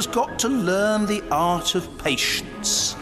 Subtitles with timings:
[0.00, 2.96] has got to learn the art of patience.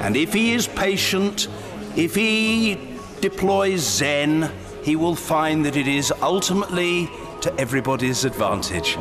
[0.00, 1.46] And if he is patient,
[1.94, 2.76] if he
[3.20, 4.50] deploys Zen,
[4.82, 7.08] he will find that it is ultimately
[7.42, 8.96] to everybody's advantage.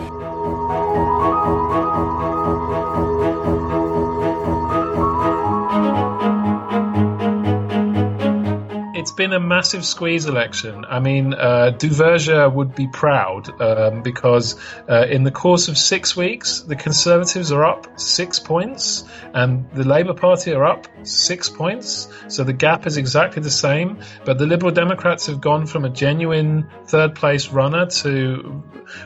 [9.18, 10.86] Been a massive squeeze election.
[10.86, 14.56] I mean, uh, Duverger would be proud um, because
[14.88, 19.04] uh, in the course of six weeks, the Conservatives are up six points
[19.34, 22.08] and the Labour Party are up six points.
[22.30, 24.00] So the gap is exactly the same.
[24.24, 28.64] But the Liberal Democrats have gone from a genuine third place runner to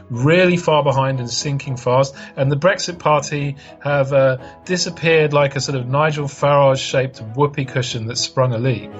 [0.10, 2.14] really far behind and sinking fast.
[2.36, 7.66] And the Brexit Party have uh, disappeared like a sort of Nigel Farage shaped whoopee
[7.66, 8.92] cushion that sprung a leak.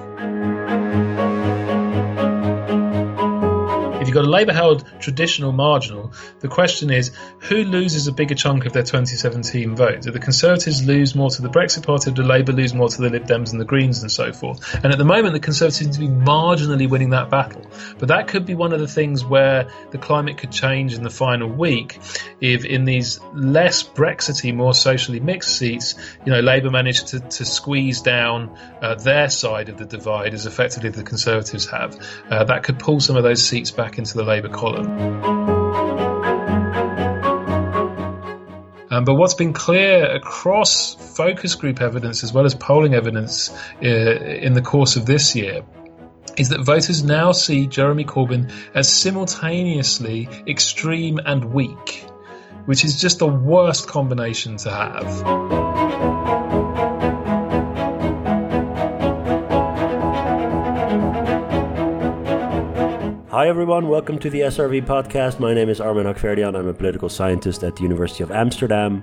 [4.12, 8.66] You've got a Labour held traditional marginal, the question is who loses a bigger chunk
[8.66, 10.02] of their 2017 vote?
[10.02, 13.08] Do the Conservatives lose more to the Brexit Party, do Labour lose more to the
[13.08, 14.74] Lib Dems and the Greens and so forth?
[14.84, 17.62] And at the moment, the Conservatives seem to be marginally winning that battle.
[17.98, 21.10] But that could be one of the things where the climate could change in the
[21.10, 21.98] final week
[22.40, 25.94] if, in these less Brexity, more socially mixed seats,
[26.26, 30.44] you know, Labour managed to, to squeeze down uh, their side of the divide as
[30.44, 31.98] effectively the Conservatives have.
[32.28, 34.90] Uh, that could pull some of those seats back into the Labour column.
[38.90, 43.50] Um, but what's been clear across focus group evidence as well as polling evidence
[43.80, 45.62] uh, in the course of this year
[46.36, 52.04] is that voters now see Jeremy Corbyn as simultaneously extreme and weak,
[52.64, 56.41] which is just the worst combination to have.
[63.42, 63.88] Hi, everyone.
[63.88, 65.40] Welcome to the SRV podcast.
[65.40, 66.56] My name is Armin Hakhverdian.
[66.56, 69.02] I'm a political scientist at the University of Amsterdam.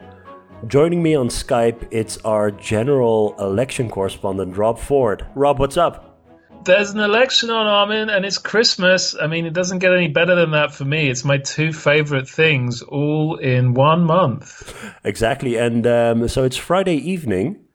[0.66, 5.26] Joining me on Skype, it's our general election correspondent, Rob Ford.
[5.36, 6.22] Rob, what's up?
[6.64, 9.14] There's an election on, Armin, and it's Christmas.
[9.14, 11.10] I mean, it doesn't get any better than that for me.
[11.10, 14.74] It's my two favorite things all in one month.
[15.04, 15.58] Exactly.
[15.58, 17.66] And um, so it's Friday evening,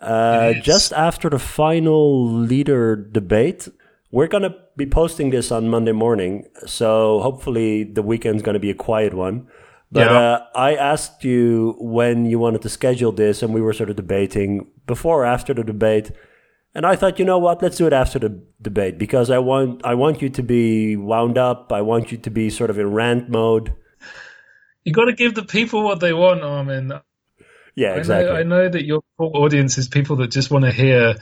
[0.00, 3.68] uh, just after the final leader debate.
[4.10, 8.60] We're going to be posting this on Monday morning, so hopefully the weekend's going to
[8.60, 9.48] be a quiet one.
[9.92, 10.18] But Yeah.
[10.18, 13.96] uh, I asked you when you wanted to schedule this, and we were sort of
[13.96, 16.10] debating before or after the debate.
[16.74, 17.62] And I thought, you know what?
[17.62, 21.36] Let's do it after the debate because I want I want you to be wound
[21.38, 21.72] up.
[21.72, 23.74] I want you to be sort of in rant mode.
[24.84, 26.92] You got to give the people what they want, Armin.
[27.74, 28.30] Yeah, exactly.
[28.30, 31.16] I know, I know that your core audience is people that just want to hear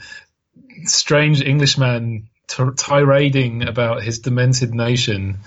[0.83, 5.39] strange Englishman tirading about his demented nation.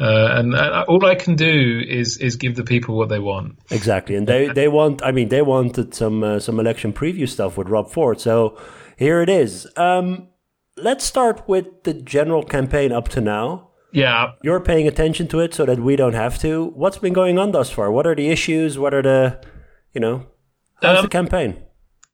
[0.00, 3.58] Uh, and uh, all I can do is is give the people what they want.
[3.70, 5.02] Exactly, and they they want.
[5.02, 8.20] I mean, they wanted some uh, some election preview stuff with Rob Ford.
[8.20, 8.56] So
[8.96, 9.66] here it is.
[9.76, 10.28] Um,
[10.76, 13.70] let's start with the general campaign up to now.
[13.90, 16.66] Yeah, You're paying attention to it so that we don't have to.
[16.76, 17.90] What's been going on thus far?
[17.90, 18.78] What are the issues?
[18.78, 19.40] What are the,
[19.94, 20.26] you know,
[20.82, 21.56] how's Um, the campaign?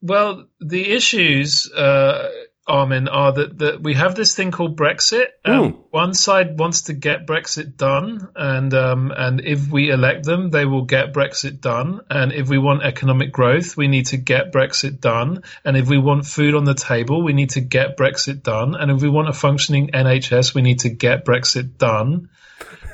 [0.00, 2.28] Well, the issues, uh,
[2.66, 5.26] Armin, are that, that we have this thing called Brexit.
[5.44, 5.80] Um, Hmm.
[5.90, 10.64] One side wants to get Brexit done, and um, and if we elect them, they
[10.64, 12.00] will get Brexit done.
[12.10, 15.42] And if we want economic growth, we need to get Brexit done.
[15.64, 18.74] And if we want food on the table, we need to get Brexit done.
[18.74, 22.28] And if we want a functioning NHS, we need to get Brexit done.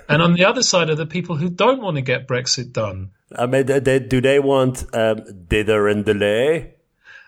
[0.08, 3.10] And on the other side are the people who don't want to get Brexit done.
[3.36, 6.74] I mean, they, they, do they want um, dither and delay?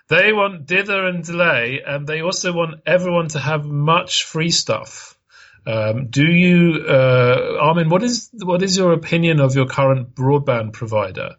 [0.09, 5.17] They want dither and delay, and they also want everyone to have much free stuff.
[5.65, 7.89] Um, do you, uh, Armin?
[7.89, 11.35] What is what is your opinion of your current broadband provider?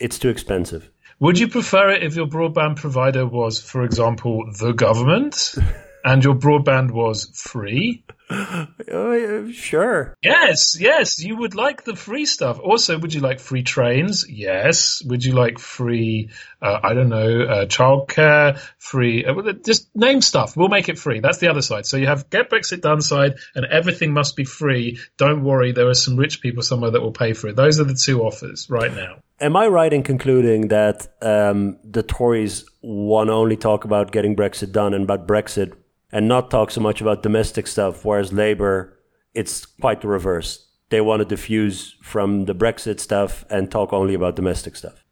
[0.00, 0.90] It's too expensive.
[1.20, 5.54] Would you prefer it if your broadband provider was, for example, the government,
[6.04, 8.04] and your broadband was free?
[8.30, 10.16] Uh, sure.
[10.22, 12.58] Yes, yes, you would like the free stuff.
[12.62, 14.26] Also, would you like free trains?
[14.28, 15.02] Yes.
[15.04, 16.30] Would you like free,
[16.60, 20.56] uh, I don't know, uh, childcare, free, uh, just name stuff.
[20.56, 21.20] We'll make it free.
[21.20, 21.86] That's the other side.
[21.86, 24.98] So you have get Brexit done side and everything must be free.
[25.16, 25.72] Don't worry.
[25.72, 27.56] There are some rich people somewhere that will pay for it.
[27.56, 29.22] Those are the two offers right now.
[29.40, 34.34] Am I right in concluding that um, the Tories want to only talk about getting
[34.34, 35.74] Brexit done and about Brexit
[36.10, 38.98] and not talk so much about domestic stuff, whereas Labour,
[39.34, 40.68] it's quite the reverse.
[40.90, 45.04] They want to diffuse from the Brexit stuff and talk only about domestic stuff.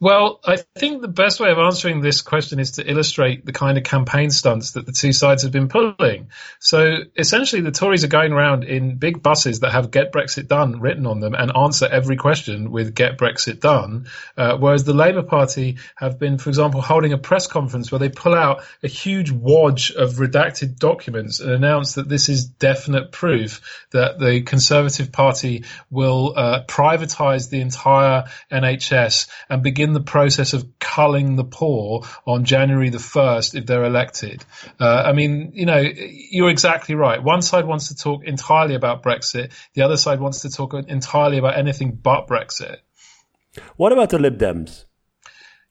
[0.00, 3.78] Well, I think the best way of answering this question is to illustrate the kind
[3.78, 6.30] of campaign stunts that the two sides have been pulling.
[6.58, 10.80] So essentially, the Tories are going around in big buses that have Get Brexit Done
[10.80, 14.08] written on them and answer every question with Get Brexit Done.
[14.36, 18.10] Uh, whereas the Labour Party have been, for example, holding a press conference where they
[18.10, 23.86] pull out a huge wodge of redacted documents and announce that this is definite proof
[23.92, 30.78] that the Conservative Party will uh, privatise the entire NHS and begin the process of
[30.78, 34.44] culling the poor on January the 1st if they're elected.
[34.78, 37.22] Uh, I mean, you know, you're exactly right.
[37.22, 39.52] One side wants to talk entirely about Brexit.
[39.74, 42.76] The other side wants to talk entirely about anything but Brexit.
[43.76, 44.84] What about the Lib Dems?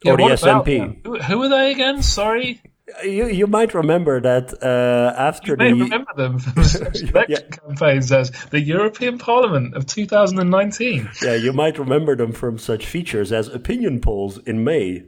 [0.03, 1.05] Yeah, or the SNP?
[1.05, 2.03] Who, who are they again?
[2.03, 2.61] Sorry.
[3.03, 7.39] You you might remember that uh, after you the may remember them from election Yeah.
[7.57, 11.09] campaigns as the European Parliament of 2019.
[11.23, 15.03] yeah you might remember them from such features as opinion polls in May.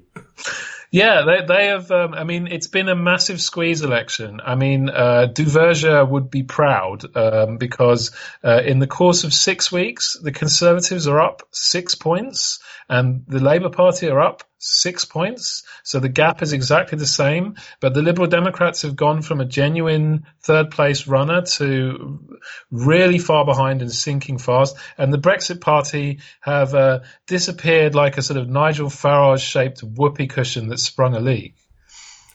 [0.91, 1.91] Yeah, they, they have.
[1.91, 4.39] Um, I mean, it's been a massive squeeze election.
[4.45, 8.11] I mean, uh, Duverger would be proud um, because
[8.43, 13.39] uh, in the course of six weeks, the Conservatives are up six points and the
[13.39, 15.63] Labour Party are up six points.
[15.83, 17.55] So the gap is exactly the same.
[17.79, 22.37] But the Liberal Democrats have gone from a genuine third place runner to
[22.71, 24.75] really far behind and sinking fast.
[24.97, 30.27] And the Brexit Party have uh, disappeared like a sort of Nigel Farage shaped whoopee
[30.27, 31.55] cushion that sprung a leak.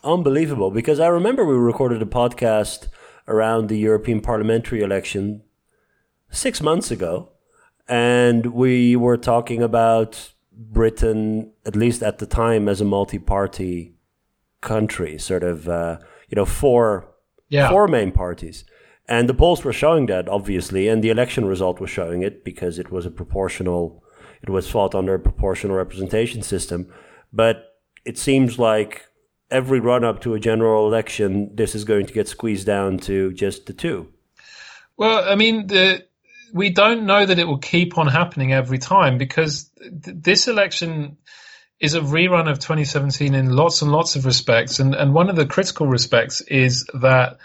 [0.04, 2.86] Unbelievable, because I remember we recorded a podcast
[3.26, 5.42] around the European parliamentary election
[6.30, 7.30] six months ago,
[7.88, 13.94] and we were talking about Britain, at least at the time, as a multi-party
[14.60, 15.96] country, sort of, uh,
[16.28, 17.08] you know, four
[17.48, 17.70] Yeah.
[17.70, 18.64] four main parties.
[19.08, 22.78] And the polls were showing that, obviously, and the election result was showing it because
[22.78, 24.04] it was a proportional,
[24.42, 26.86] it was fought under a proportional representation system.
[27.32, 29.06] But it seems like
[29.50, 33.32] every run up to a general election, this is going to get squeezed down to
[33.32, 34.08] just the two.
[34.96, 36.04] Well, I mean, the,
[36.52, 41.16] we don't know that it will keep on happening every time because th- this election
[41.78, 44.78] is a rerun of 2017 in lots and lots of respects.
[44.78, 47.38] And, and one of the critical respects is that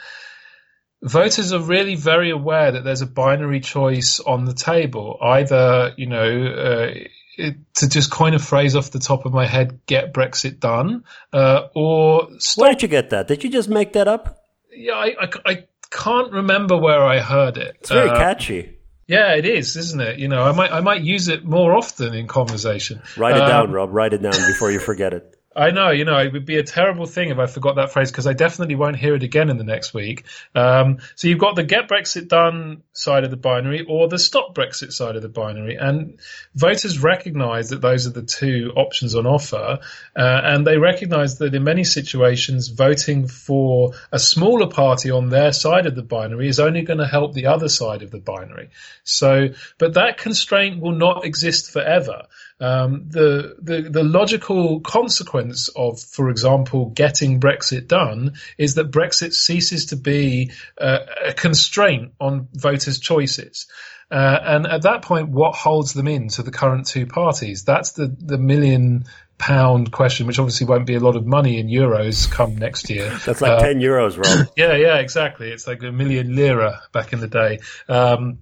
[1.02, 5.18] voters are really very aware that there's a binary choice on the table.
[5.22, 6.94] Either, you know, uh,
[7.38, 11.04] it, to just coin a phrase off the top of my head, get Brexit done,
[11.32, 13.28] uh, or stop Where did you get that?
[13.28, 14.42] Did you just make that up?
[14.78, 17.78] yeah, I, I, I can't remember where I heard it.
[17.80, 18.75] It's very Uh, catchy.
[19.08, 20.20] Yeah, it is, isn't it?
[20.20, 23.02] You know, I might I might use it more often in conversation.
[23.18, 23.94] Write it Um, down, Rob.
[23.94, 25.35] Write it down before you forget it.
[25.56, 28.12] I know, you know, it would be a terrible thing if I forgot that phrase
[28.12, 30.26] because I definitely won't hear it again in the next week.
[30.54, 34.54] Um, so you've got the get Brexit done side of the binary or the stop
[34.54, 35.76] Brexit side of the binary.
[35.76, 36.20] And
[36.56, 39.80] voters recognize that those are the two options on offer.
[40.16, 45.54] Uh, and they recognize that in many situations, voting for a smaller party on their
[45.54, 48.72] side of the binary is only going to help the other side of the binary.
[49.06, 52.24] So, but that constraint will not exist forever.
[52.60, 59.34] Um, the, the the logical consequence of, for example, getting Brexit done is that Brexit
[59.34, 63.68] ceases to be uh, a constraint on voters' choices.
[64.10, 67.64] Uh, and at that point, what holds them in to the current two parties?
[67.64, 69.06] That's the, the million
[69.38, 73.10] pound question, which obviously won't be a lot of money in euros come next year.
[73.26, 74.48] That's like 10 euros, Rob.
[74.58, 75.50] Yeah, yeah, exactly.
[75.50, 77.60] It's like a million lira back in the day.
[77.90, 78.40] Um,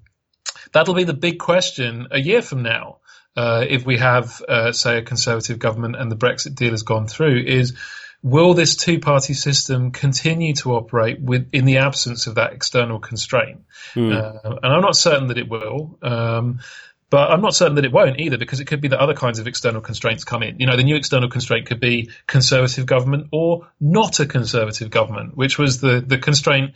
[0.72, 3.00] that'll be the big question a year from now.
[3.36, 7.08] Uh, if we have, uh, say, a conservative government and the Brexit deal has gone
[7.08, 7.74] through, is
[8.22, 13.66] will this two-party system continue to operate with in the absence of that external constraint?
[14.14, 15.98] Uh, and I'm not certain that it will.
[16.02, 16.60] Um,
[17.10, 19.38] but I'm not certain that it won't either, because it could be that other kinds
[19.38, 20.60] of external constraints come in.
[20.60, 25.38] You know, the new external constraint could be conservative government or not a conservative government,
[25.38, 26.74] which was the, the constraint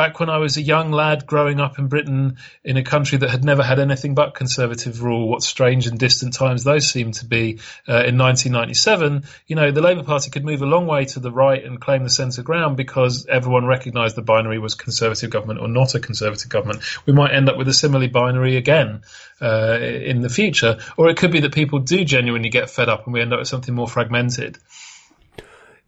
[0.00, 3.28] back when I was a young lad growing up in Britain in a country that
[3.28, 5.28] had never had anything but conservative rule.
[5.28, 9.24] What strange and distant times those seemed to be uh, in 1997.
[9.46, 12.02] You know, the Labour Party could move a long way to the right and claim
[12.02, 16.48] the centre ground because everyone recognised the binary was conservative government or not a conservative
[16.48, 16.80] government.
[17.04, 19.02] We might end up with a similarly binary again
[19.42, 23.04] uh, in the future, or it could be that people do genuinely get fed up
[23.04, 24.56] and we end up with something more fragmented.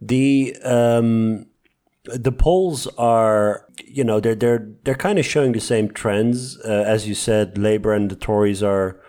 [0.02, 1.46] The um,
[2.04, 6.58] the polls are, you know, they're they're they're kind of showing the same trends.
[6.60, 9.00] Uh, as you said, Labour and the Tories are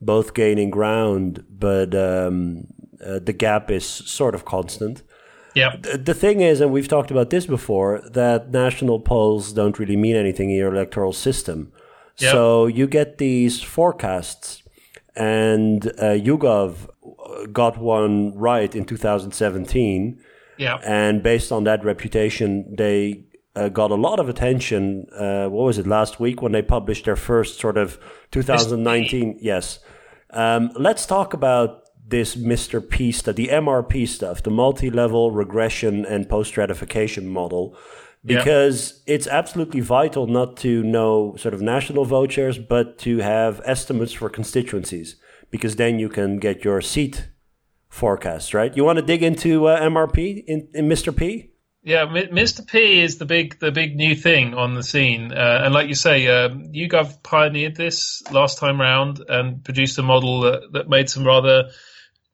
[0.00, 2.66] both gaining ground, but um,
[3.04, 5.02] uh, the gap is sort of constant.
[5.54, 5.76] Yeah.
[5.76, 9.96] The, the thing is, and we've talked about this before, that national polls don't really
[9.96, 11.72] mean anything in your electoral system.
[12.18, 12.32] Yep.
[12.32, 14.62] So you get these forecasts,
[15.14, 20.20] and uh, YouGov got one right in 2017.
[20.62, 20.76] Yeah.
[20.84, 25.06] And based on that reputation, they uh, got a lot of attention.
[25.14, 27.98] Uh, what was it last week when they published their first sort of
[28.30, 29.38] 2019?
[29.40, 29.80] Yes.
[30.30, 32.86] Um, let's talk about this Mr.
[32.86, 37.76] P stuff, the MRP stuff, the multi-level regression and post-stratification model,
[38.24, 39.14] because yeah.
[39.14, 44.12] it's absolutely vital not to know sort of national vote shares, but to have estimates
[44.12, 45.16] for constituencies,
[45.50, 47.28] because then you can get your seat
[47.92, 48.74] forecasts, right?
[48.74, 51.14] You want to dig into uh, MRP in, in Mr.
[51.14, 51.50] P?
[51.84, 52.66] Yeah, Mr.
[52.66, 55.96] P is the big the big new thing on the scene, uh, and like you
[55.96, 61.10] say, um, YouGov pioneered this last time round and produced a model that, that made
[61.10, 61.70] some rather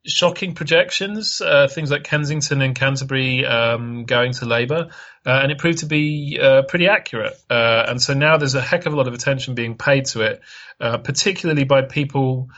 [0.06, 4.90] shocking projections, uh, things like Kensington and Canterbury um, going to Labour,
[5.26, 7.34] uh, and it proved to be uh, pretty accurate.
[7.48, 10.20] Uh, and so now there's a heck of a lot of attention being paid to
[10.20, 10.42] it,
[10.78, 12.50] uh, particularly by people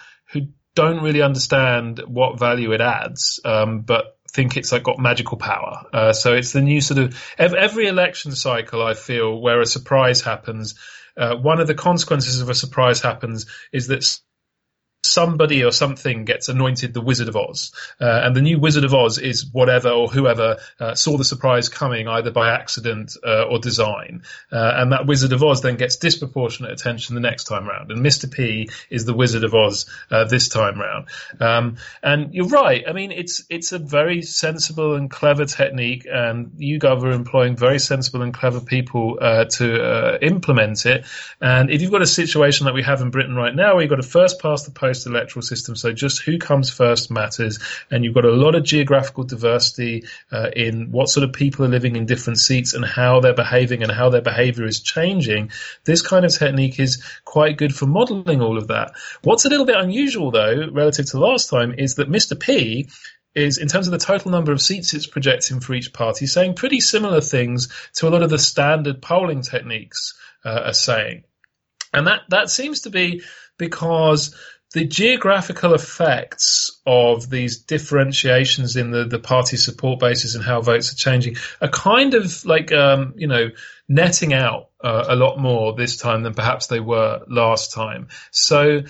[0.74, 5.84] don't really understand what value it adds, um, but think it's like got magical power.
[5.92, 8.82] Uh, so it's the new sort of every election cycle.
[8.82, 10.76] I feel where a surprise happens.
[11.16, 14.20] Uh, one of the consequences of a surprise happens is that
[15.02, 17.72] somebody or something gets anointed the Wizard of Oz.
[18.00, 21.68] Uh, and the new Wizard of Oz is whatever or whoever uh, saw the surprise
[21.68, 24.22] coming either by accident uh, or design.
[24.52, 27.90] Uh, and that Wizard of Oz then gets disproportionate attention the next time round.
[27.90, 28.30] And Mr.
[28.30, 31.06] P is the Wizard of Oz uh, this time round.
[31.40, 32.84] Um, and you're right.
[32.86, 37.78] I mean, it's, it's a very sensible and clever technique and YouGov are employing very
[37.78, 41.06] sensible and clever people uh, to implement it.
[41.40, 43.90] And if you've got a situation that we have in Britain right now where you've
[43.90, 45.76] got to first pass the post post electoral system.
[45.76, 47.58] So just who comes first matters.
[47.90, 51.68] And you've got a lot of geographical diversity uh, in what sort of people are
[51.68, 55.52] living in different seats and how they're behaving and how their behavior is changing.
[55.84, 58.92] This kind of technique is quite good for modeling all of that.
[59.22, 62.38] What's a little bit unusual though, relative to last time, is that Mr.
[62.38, 62.88] P
[63.32, 66.54] is in terms of the total number of seats it's projecting for each party, saying
[66.54, 71.22] pretty similar things to a lot of the standard polling techniques uh, are saying.
[71.92, 73.22] And that, that seems to be
[73.56, 74.34] because
[74.72, 80.92] the geographical effects of these differentiations in the, the party support bases and how votes
[80.92, 83.50] are changing are kind of like, um, you know,
[83.88, 88.08] netting out uh, a lot more this time than perhaps they were last time.
[88.30, 88.82] So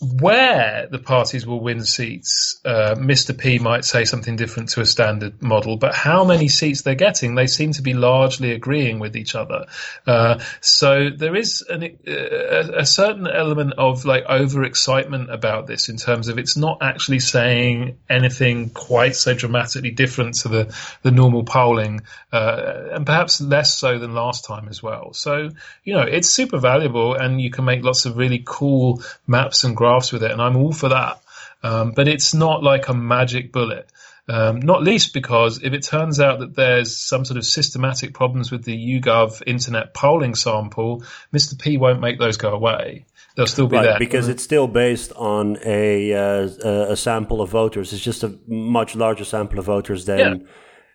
[0.00, 3.36] where the parties will win seats, uh, Mr.
[3.36, 7.34] P might say something different to a standard model, but how many seats they're getting,
[7.34, 9.66] they seem to be largely agreeing with each other.
[10.06, 15.98] Uh, so there is an, a, a, certain element of like overexcitement about this in
[15.98, 21.44] terms of it's not actually saying anything quite so dramatically different to the, the normal
[21.44, 22.00] polling,
[22.32, 25.12] uh, and perhaps less so than last time as well.
[25.12, 25.50] So,
[25.84, 29.76] you know, it's super valuable and you can make lots of really cool maps and
[29.76, 31.20] graphs with it, and I'm all for that.
[31.62, 33.90] Um, but it's not like a magic bullet.
[34.28, 38.52] Um, not least because if it turns out that there's some sort of systematic problems
[38.52, 41.60] with the YouGov internet polling sample, Mr.
[41.60, 43.06] P won't make those go away.
[43.34, 47.50] They'll still be right, there because it's still based on a uh, a sample of
[47.50, 47.92] voters.
[47.92, 50.34] It's just a much larger sample of voters than yeah.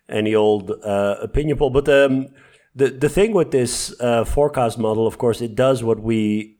[0.08, 1.70] any old uh, opinion poll.
[1.70, 2.28] But um,
[2.74, 6.55] the the thing with this uh, forecast model, of course, it does what we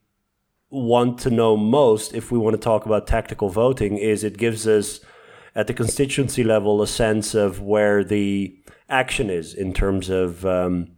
[0.85, 4.67] want to know most if we want to talk about tactical voting is it gives
[4.67, 5.01] us
[5.55, 8.57] at the constituency level a sense of where the
[8.89, 10.89] action is in terms of um,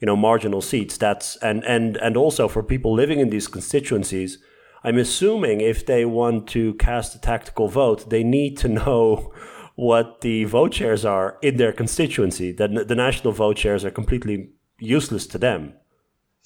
[0.00, 0.96] you know marginal seats.
[0.96, 4.38] That's and and and also for people living in these constituencies
[4.84, 9.32] i'm assuming if they want to cast a tactical vote they need to know
[9.78, 12.50] what the vote shares are in their constituency.
[12.50, 15.74] That the national vote shares are completely useless to them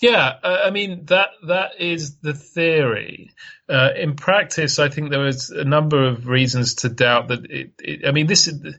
[0.03, 3.31] yeah, I mean that that is the theory.
[3.69, 7.49] Uh, in practice, I think there was a number of reasons to doubt that.
[7.49, 8.75] It, it, I mean, this is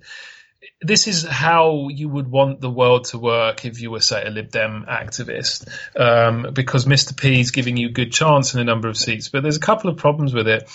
[0.82, 4.30] this is how you would want the world to work if you were, say, a
[4.30, 7.16] Lib Dem activist, um, because Mr.
[7.16, 9.30] P is giving you good chance in a number of seats.
[9.30, 10.70] But there's a couple of problems with it.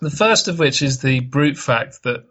[0.00, 2.24] The first of which is the brute fact that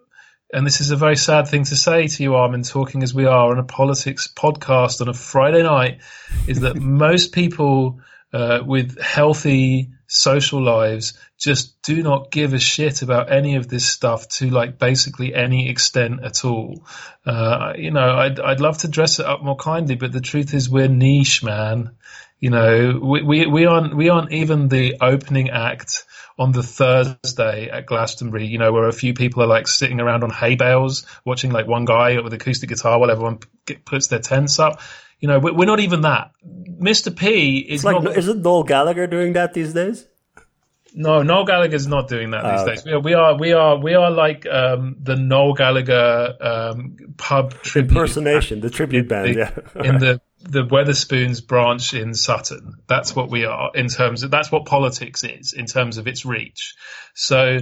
[0.54, 3.25] and this is a very sad thing to say to you, Armin, talking as we
[3.25, 6.00] are on a politics podcast on a Friday night,
[6.48, 8.00] is that most people
[8.34, 13.86] uh, with healthy social lives just do not give a shit about any of this
[13.86, 16.86] stuff to like basically any extent at all.
[17.25, 20.54] Uh, you know, I'd, I'd love to dress it up more kindly, but the truth
[20.54, 21.92] is we're niche, man.
[22.39, 26.06] You know, we, we, we aren't, we aren't even the opening act
[26.38, 30.24] on the Thursday at Glastonbury, you know, where a few people are like sitting around
[30.24, 33.39] on hay bales watching like one guy with acoustic guitar while everyone
[33.86, 34.79] puts their tents up.
[35.20, 36.32] You know, we're not even that.
[36.46, 37.15] Mr.
[37.15, 40.06] P is it's like, not, isn't Noel Gallagher doing that these days?
[40.94, 42.86] No, Noel Gallagher's not doing that these oh, days.
[42.86, 47.53] We are, we are, we are, we are like um, the Noel Gallagher um, pub
[47.62, 52.75] tribute impersonation, the tribute band, the, yeah, in the the Wetherspoons branch in Sutton.
[52.88, 56.25] That's what we are in terms of that's what politics is in terms of its
[56.25, 56.75] reach.
[57.15, 57.60] So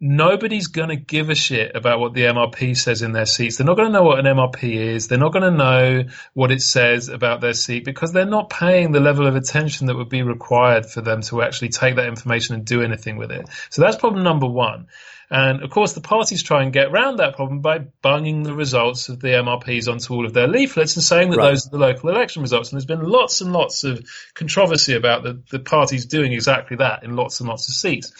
[0.00, 3.56] nobody's going to give a shit about what the MRP says in their seats.
[3.56, 5.08] They're not going to know what an MRP is.
[5.08, 6.04] They're not going to know
[6.34, 9.96] what it says about their seat because they're not paying the level of attention that
[9.96, 13.48] would be required for them to actually take that information and do anything with it.
[13.70, 14.88] So that's problem number one.
[15.28, 19.08] And of course, the parties try and get around that problem by bunging the results
[19.08, 21.50] of the MRPs onto all of their leaflets and saying that right.
[21.50, 22.70] those are the local election results.
[22.70, 27.02] And there's been lots and lots of controversy about the, the parties doing exactly that
[27.02, 28.12] in lots and lots of seats.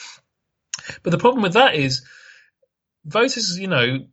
[1.02, 2.04] But the problem with that is
[3.04, 4.06] voters, you know,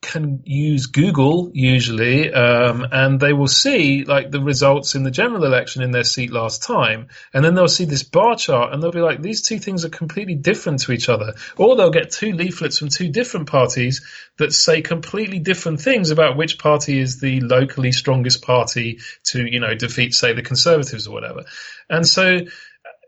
[0.00, 5.44] can use Google usually, um, and they will see like the results in the general
[5.44, 8.92] election in their seat last time, and then they'll see this bar chart, and they'll
[8.92, 12.32] be like, these two things are completely different to each other, or they'll get two
[12.32, 14.06] leaflets from two different parties
[14.38, 19.58] that say completely different things about which party is the locally strongest party to, you
[19.58, 21.44] know, defeat, say, the Conservatives or whatever,
[21.90, 22.38] and so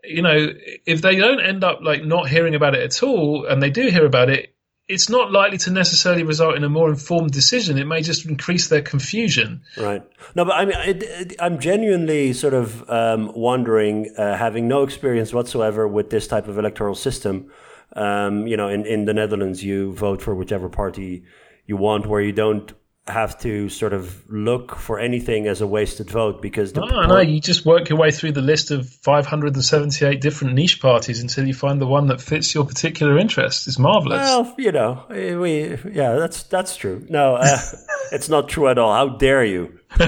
[0.03, 0.47] you know,
[0.87, 3.87] if they don't end up like not hearing about it at all, and they do
[3.87, 4.55] hear about it,
[4.91, 7.77] it's not likely to necessarily result in a more informed decision.
[7.77, 9.61] It may just increase their confusion.
[9.77, 10.03] Right.
[10.35, 14.83] No, but I mean, it, it, I'm genuinely sort of um, wondering, uh, having no
[14.83, 17.51] experience whatsoever with this type of electoral system.
[17.95, 21.23] Um, you know, in, in the Netherlands, you vote for whichever party
[21.65, 22.73] you want, where you don't
[23.07, 27.19] have to sort of look for anything as a wasted vote because the no, no,
[27.19, 31.53] you just work your way through the list of 578 different niche parties until you
[31.53, 33.67] find the one that fits your particular interest.
[33.67, 34.19] It's marvelous.
[34.19, 37.05] Well, you know, we yeah, that's that's true.
[37.09, 37.57] No, uh,
[38.11, 38.93] it's not true at all.
[38.93, 39.79] How dare you?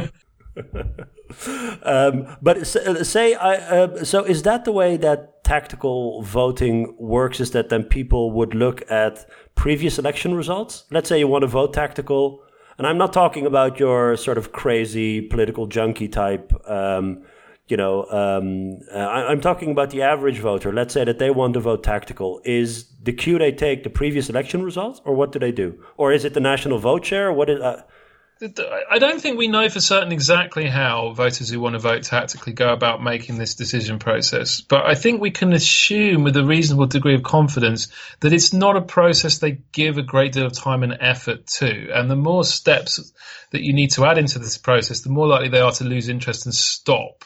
[1.83, 7.39] um, but uh, say, I, uh, so is that the way that tactical voting works?
[7.39, 10.85] Is that then people would look at previous election results?
[10.91, 12.43] Let's say you want to vote tactical
[12.83, 16.51] and I'm not talking about your sort of crazy political junkie type.
[16.69, 17.23] Um,
[17.69, 20.73] you know, um, uh, I, am talking about the average voter.
[20.73, 22.41] Let's say that they want to vote tactical.
[22.43, 25.81] Is the cue they take the previous election results, or what do they do?
[25.95, 27.31] Or is it the national vote share?
[27.31, 27.61] What is?
[27.61, 27.83] Uh,
[28.43, 32.51] I don't think we know for certain exactly how voters who want to vote tactically
[32.51, 36.87] go about making this decision process, but I think we can assume with a reasonable
[36.87, 37.87] degree of confidence
[38.19, 41.89] that it's not a process they give a great deal of time and effort to.
[41.93, 43.13] And the more steps
[43.51, 46.09] that you need to add into this process, the more likely they are to lose
[46.09, 47.23] interest and stop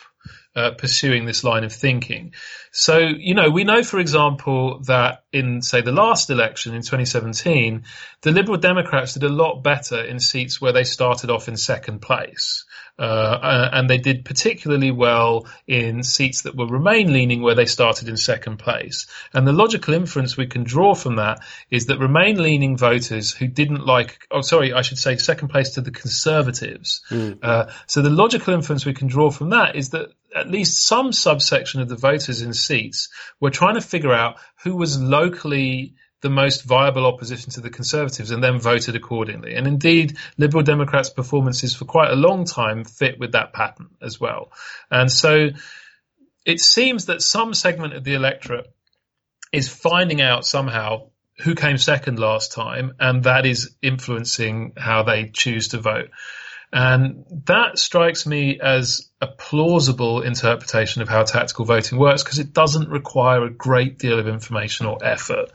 [0.57, 2.33] uh, pursuing this line of thinking.
[2.71, 7.83] So, you know, we know, for example, that in, say, the last election in 2017,
[8.21, 12.01] the Liberal Democrats did a lot better in seats where they started off in second
[12.01, 12.65] place.
[12.99, 17.67] Uh, uh, and they did particularly well in seats that were Remain leaning where they
[17.67, 19.05] started in second place.
[19.33, 23.47] And the logical inference we can draw from that is that Remain leaning voters who
[23.47, 27.03] didn't like, oh, sorry, I should say second place to the Conservatives.
[27.11, 27.37] Mm.
[27.43, 31.11] Uh, so the logical inference we can draw from that is that at least some
[31.11, 36.29] subsection of the voters in seats were trying to figure out who was locally the
[36.29, 39.53] most viable opposition to the Conservatives and then voted accordingly.
[39.55, 44.19] And indeed, Liberal Democrats' performances for quite a long time fit with that pattern as
[44.19, 44.51] well.
[44.89, 45.49] And so
[46.45, 48.73] it seems that some segment of the electorate
[49.51, 55.29] is finding out somehow who came second last time, and that is influencing how they
[55.29, 56.09] choose to vote.
[56.71, 62.53] And that strikes me as a plausible interpretation of how tactical voting works because it
[62.53, 65.51] doesn't require a great deal of information or effort.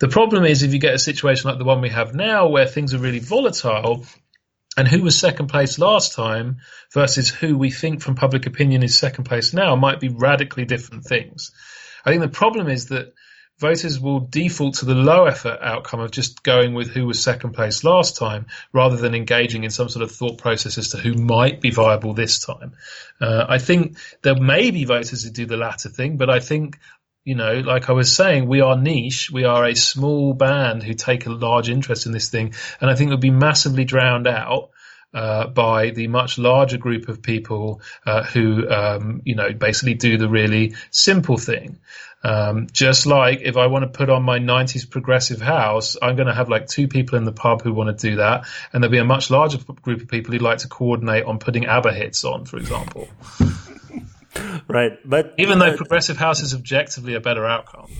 [0.00, 2.66] The problem is if you get a situation like the one we have now where
[2.66, 4.04] things are really volatile,
[4.76, 6.58] and who was second place last time
[6.92, 11.04] versus who we think from public opinion is second place now might be radically different
[11.04, 11.50] things.
[12.04, 13.12] I think the problem is that
[13.60, 17.52] voters will default to the low effort outcome of just going with who was second
[17.52, 21.14] place last time rather than engaging in some sort of thought process as to who
[21.14, 22.72] might be viable this time.
[23.20, 26.78] Uh, I think there may be voters who do the latter thing, but I think
[27.22, 29.30] you know, like I was saying, we are niche.
[29.30, 32.54] We are a small band who take a large interest in this thing.
[32.80, 34.70] And I think it would be massively drowned out
[35.12, 40.16] uh, by the much larger group of people uh, who, um, you know, basically do
[40.16, 41.78] the really simple thing.
[42.22, 46.28] Um, just like if I want to put on my 90s progressive house, I'm going
[46.28, 48.46] to have like two people in the pub who want to do that.
[48.72, 51.66] And there'll be a much larger group of people who'd like to coordinate on putting
[51.66, 53.08] ABBA hits on, for example.
[54.68, 54.98] right.
[55.04, 57.90] But even though uh, progressive house is objectively a better outcome.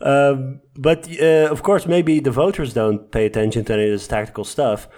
[0.00, 4.08] Um, but uh, of course, maybe the voters don't pay attention to any of this
[4.08, 4.88] tactical stuff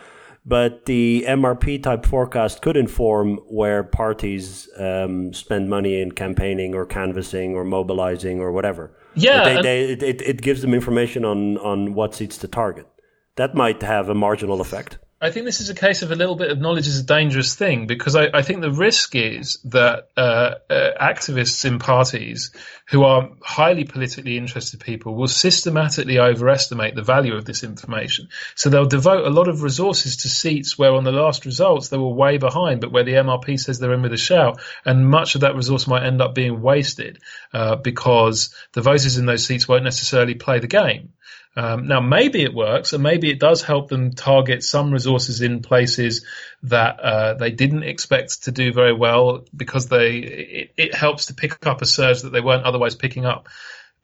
[0.47, 6.87] but the MRP type forecast could inform where parties um, spend money in campaigning or
[6.87, 8.97] canvassing or mobilizing or whatever.
[9.17, 12.87] Yeah, They, they, it, it, it gives them information on, on what seats to target.
[13.35, 14.99] That might have a marginal effect.
[15.19, 17.55] I think this is a case of a little bit of knowledge is a dangerous
[17.55, 22.51] thing because I, I think the risk is that uh, uh, activists in parties
[22.89, 28.29] who are highly politically interested people will systematically overestimate the value of this information.
[28.57, 31.97] So they'll devote a lot of resources to seats where on the last results they
[31.97, 35.35] were way behind, but where the MRP says they're in with a shout, and much
[35.35, 37.21] of that resource might end up being wasted
[37.55, 41.15] uh, because the voters in those seats won't necessarily play the game.
[41.57, 45.63] Um, now, maybe it works, and maybe it does help them target some resources in
[45.63, 46.25] places
[46.65, 51.35] that uh, they didn't expect to do very well because they it, it helps to
[51.35, 53.49] pick up a surge that they weren't otherwise picking up.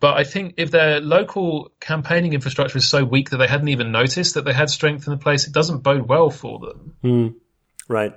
[0.01, 3.93] But I think if their local campaigning infrastructure is so weak that they hadn't even
[3.93, 6.97] noticed that they had strength in the place, it doesn't bode well for them.
[7.87, 8.12] Right.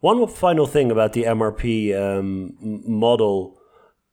[0.00, 3.55] One final thing about the MRP um, model.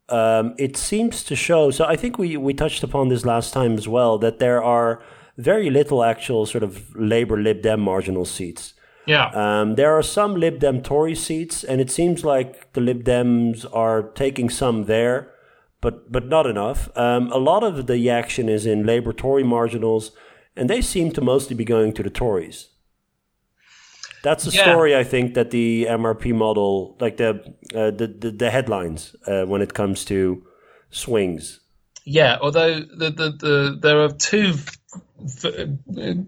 [0.10, 1.72] Um, it seems to show.
[1.72, 5.02] So I think we, we touched upon this last time as well that there are
[5.38, 8.74] very little actual sort of Labour Lib Dem marginal seats.
[9.06, 9.28] Yeah.
[9.34, 13.66] Um, there are some Lib Dem Tory seats, and it seems like the Lib Dems
[13.74, 15.34] are taking some there,
[15.82, 16.96] but but not enough.
[16.98, 20.12] Um, a lot of the action is in Labour Tory marginals,
[20.56, 22.70] and they seem to mostly be going to the Tories.
[24.24, 24.64] That's the Yeah.
[24.72, 27.30] story I think that the MRP model, like the
[27.76, 30.44] uh, the, the the headlines uh, when it comes to
[30.90, 31.60] swings.
[32.06, 34.56] Yeah, although the, the, the there are two.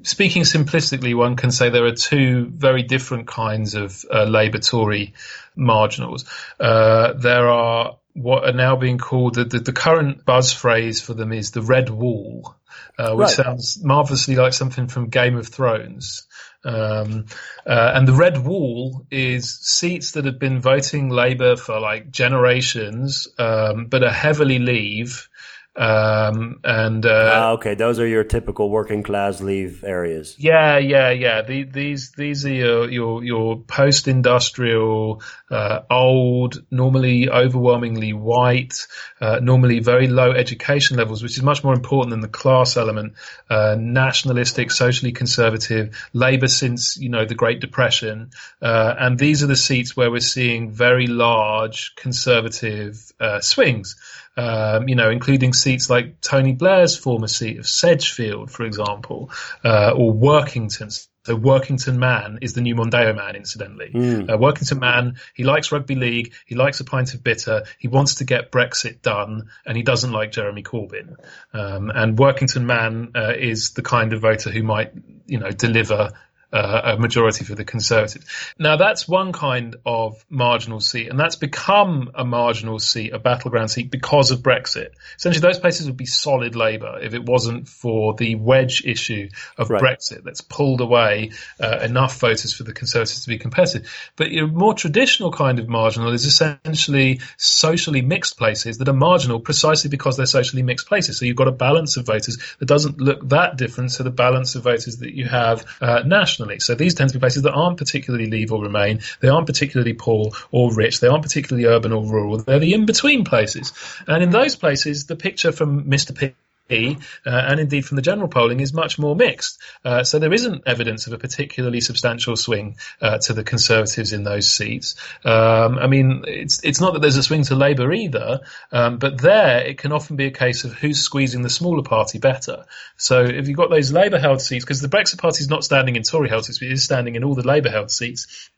[0.04, 5.14] Speaking simplistically, one can say there are two very different kinds of uh, Labour Tory
[5.56, 6.26] marginals.
[6.60, 11.14] Uh, there are what are now being called the, the, the current buzz phrase for
[11.14, 12.56] them is the red wall,
[12.98, 13.36] uh, which Right.
[13.46, 16.26] sounds marvelously like something from Game of Thrones.
[16.66, 17.28] Um,
[17.66, 23.28] uh, and the red wall is seats that have been voting Labour for like generations,
[23.38, 25.30] um, but are heavily Leave.
[25.78, 30.36] Um, and uh, Ah, okay, those are your typical working class leave areas.
[30.40, 31.42] yeah, yeah, yeah.
[31.42, 38.88] The, these these are your your, your post industrial, uh, old, normally overwhelmingly white,
[39.20, 43.14] uh, normally very low education levels, which is much more important than the class element.
[43.50, 48.30] Uh, nationalistic, socially conservative, Labour since you know the Great Depression,
[48.62, 53.98] uh, and these are the seats where we're seeing very large conservative uh, swings
[54.38, 59.32] um, you know, including seats like Tony Blair's former seat of Sedgefield, for example,
[59.64, 60.92] uh, or Workington.
[61.26, 63.92] So Workington Man is the new Mondeo Man, incidentally.
[64.30, 68.16] Uh, Workington Man, he likes rugby league, he likes a pint of bitter, he wants
[68.16, 71.16] to get Brexit done, and he doesn't like Jeremy Corbyn.
[71.52, 74.92] Um, and Workington Man uh, is the kind of voter who might,
[75.26, 76.12] you know, deliver
[76.52, 78.26] uh, a majority for the Conservatives.
[78.58, 83.72] Now that's one kind of marginal seat, and that's become a marginal seat, a battleground
[83.72, 84.90] seat, because of Brexit.
[85.18, 89.70] Essentially, those places would be solid Labour if it wasn't for the wedge issue of
[89.70, 89.82] Right.
[89.82, 93.90] Brexit that's pulled away uh, enough voters for the Conservatives to be competitive.
[94.16, 99.40] But your more traditional kind of marginal is essentially socially mixed places that are marginal
[99.40, 101.20] precisely because they're socially mixed places.
[101.20, 104.56] So you've got a balance of voters that doesn't look that different to the balance
[104.56, 106.35] of voters that you have uh, nationally.
[106.62, 109.02] So these tend to be places that aren't particularly Leave or Remain.
[109.20, 111.00] They aren't particularly poor or rich.
[111.00, 112.38] They aren't particularly urban or rural.
[112.38, 113.74] They're the in-between places.
[114.08, 116.18] And in those places, the picture from Mr.
[116.18, 116.34] P
[116.70, 119.60] uh, and indeed from the general polling is much more mixed.
[119.84, 124.24] Uh, so there isn't evidence of a particularly substantial swing uh, to the Conservatives in
[124.24, 124.96] those seats.
[125.24, 129.20] Um, I mean, it's it's not that there's a swing to Labour either, um, but
[129.22, 132.66] there it can often be a case of who's squeezing the smaller party better.
[132.98, 136.04] So if you've got those Labour-held seats, because the Brexit Party is not standing in
[136.04, 138.50] Tory-held seats, but it is standing in all the Labour-held seats.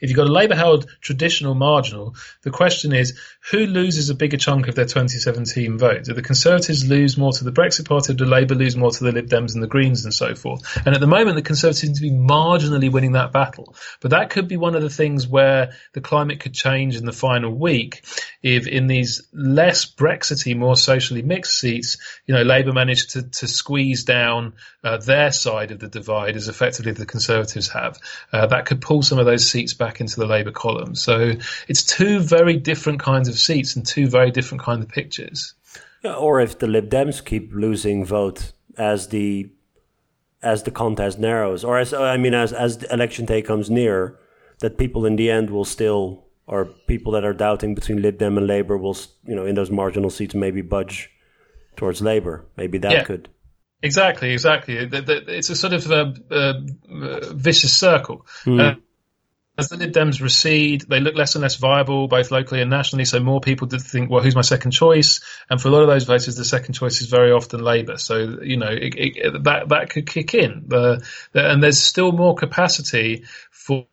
[0.00, 3.18] If you've got a Labour held traditional marginal, the question is
[3.50, 6.04] who loses a bigger chunk of their 2017 vote?
[6.04, 9.04] Do the Conservatives lose more to the Brexit Party, or do Labour lose more to
[9.04, 10.62] the Lib Dems and the Greens and so forth?
[10.86, 13.74] And at the moment, the Conservatives seem to be marginally winning that battle.
[14.00, 17.12] But that could be one of the things where the climate could change in the
[17.12, 18.04] final week
[18.42, 23.48] if in these less Brexity, more socially mixed seats, you know, Labour managed to, to
[23.48, 27.98] squeeze down uh, their side of the divide as effectively the Conservatives have.
[28.32, 30.94] Uh, that could pull some of those seats back into the Labour column.
[30.94, 31.32] So
[31.68, 35.54] it's two very different kinds of seats and two very different kinds of pictures.
[36.02, 39.50] Yeah, or if the Lib Dems keep losing vote as the
[40.42, 44.18] as the contest narrows, or as I mean, as as election day comes near,
[44.58, 48.36] that people in the end will still, or people that are doubting between Lib Dem
[48.36, 48.96] and Labour will,
[49.26, 51.08] you know, in those marginal seats maybe budge
[51.76, 52.44] towards Labour.
[52.58, 53.04] Maybe that Yeah.
[53.04, 53.28] could.
[53.82, 54.76] Exactly, exactly.
[54.78, 56.54] It's a sort of a, uh,
[56.90, 58.24] uh, vicious circle.
[58.46, 58.76] Uh,
[59.56, 63.04] as the Lib Dems recede, they look less and less viable, both locally and nationally.
[63.04, 65.20] So more people think, well, who's my second choice?
[65.48, 67.96] And for a lot of those voters, the second choice is very often Labour.
[67.96, 70.68] So you know it, it, that that could kick in.
[71.34, 73.86] And there's still more capacity for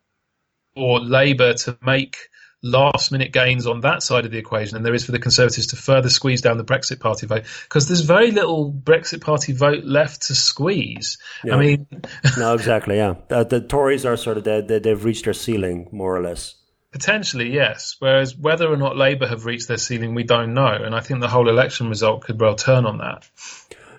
[0.74, 2.28] for Labour to make
[2.62, 5.68] last minute gains on that side of the equation than there is for the Conservatives
[5.68, 9.84] to further squeeze down the Brexit Party vote because there's very little Brexit Party vote
[9.84, 11.18] left to squeeze.
[11.44, 11.56] Yeah.
[11.56, 11.86] I mean,
[12.38, 13.14] no, exactly, yeah.
[13.28, 16.54] The, the Tories are sort of they, they've reached their ceiling more or less.
[16.92, 17.96] Potentially, yes.
[17.98, 21.20] Whereas whether or not Labour have reached their ceiling, we don't know, and I think
[21.20, 23.28] the whole election result could well turn on that.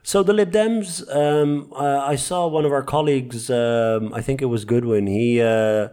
[0.03, 3.49] So the Lib Dems, um, I saw one of our colleagues.
[3.49, 5.07] Um, I think it was Goodwin.
[5.07, 5.89] He uh,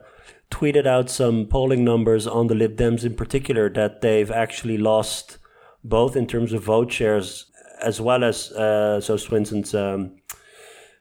[0.50, 5.38] tweeted out some polling numbers on the Lib Dems in particular that they've actually lost
[5.82, 7.46] both in terms of vote shares
[7.80, 10.16] as well as uh, so Swinson's um,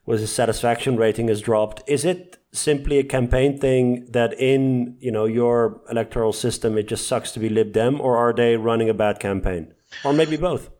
[0.06, 1.82] was his satisfaction rating has dropped.
[1.86, 7.06] Is it simply a campaign thing that in you know your electoral system it just
[7.06, 10.70] sucks to be Lib Dem, or are they running a bad campaign, or maybe both?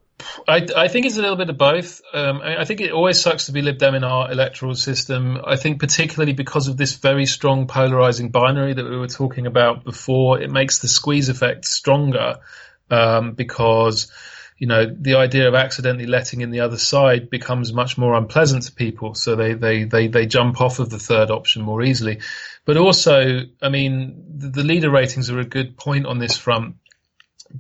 [0.47, 2.01] I, I, think it's a little bit of both.
[2.13, 5.39] Um, I, I, think it always sucks to be Lib Dem in our electoral system.
[5.45, 9.85] I think particularly because of this very strong polarizing binary that we were talking about
[9.85, 12.37] before, it makes the squeeze effect stronger
[12.91, 14.11] um, because
[14.59, 18.65] you know the idea of accidentally letting in the other side becomes much more unpleasant
[18.65, 19.15] to people.
[19.15, 22.21] So they they they they jump off of the third option more easily.
[22.67, 26.77] But also, I mean, the, the leader ratings are a good point on this front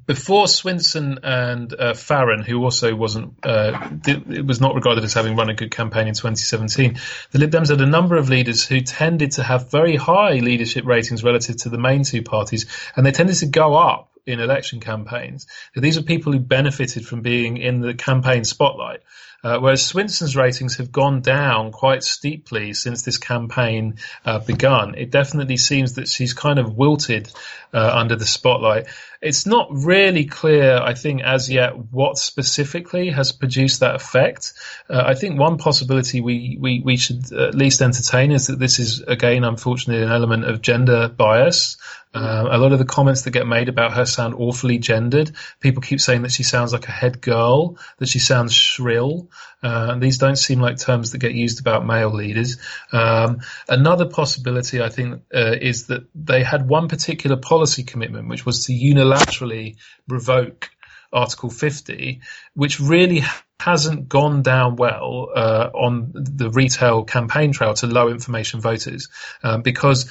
[0.06, 5.36] before Swinson and uh, Farron, who also wasn't, uh, it was not regarded as having
[5.36, 6.98] run a good campaign in 2017,
[7.32, 10.84] the Lib Dems had a number of leaders who tended to have very high leadership
[10.84, 14.80] ratings relative to the main two parties, and they tended to go up in election
[14.80, 15.46] campaigns.
[15.74, 19.00] So these are people who benefited from being in the campaign spotlight.
[19.42, 24.94] Uh, whereas Swinson's ratings have gone down quite steeply since this campaign uh, begun.
[24.96, 27.30] It definitely seems that she's kind of wilted
[27.72, 28.86] uh, under the spotlight.
[29.22, 34.54] It's not really clear, I think, as yet what specifically has produced that effect.
[34.88, 38.78] Uh, I think one possibility we, we, we should at least entertain is that this
[38.78, 41.76] is, again, unfortunately, an element of gender bias.
[42.12, 45.30] Uh, a lot of the comments that get made about her sound awfully gendered.
[45.60, 49.28] People keep saying that she sounds like a head girl, that she sounds shrill.
[49.62, 52.58] Uh, these don't seem like terms that get used about male leaders.
[52.92, 58.46] Um, another possibility, I think, uh, is that they had one particular policy commitment, which
[58.46, 59.76] was to unilaterally
[60.08, 60.70] revoke
[61.12, 62.20] Article 50,
[62.54, 63.22] which really
[63.60, 69.08] hasn't gone down well uh, on the retail campaign trail to low information voters
[69.42, 70.10] um, because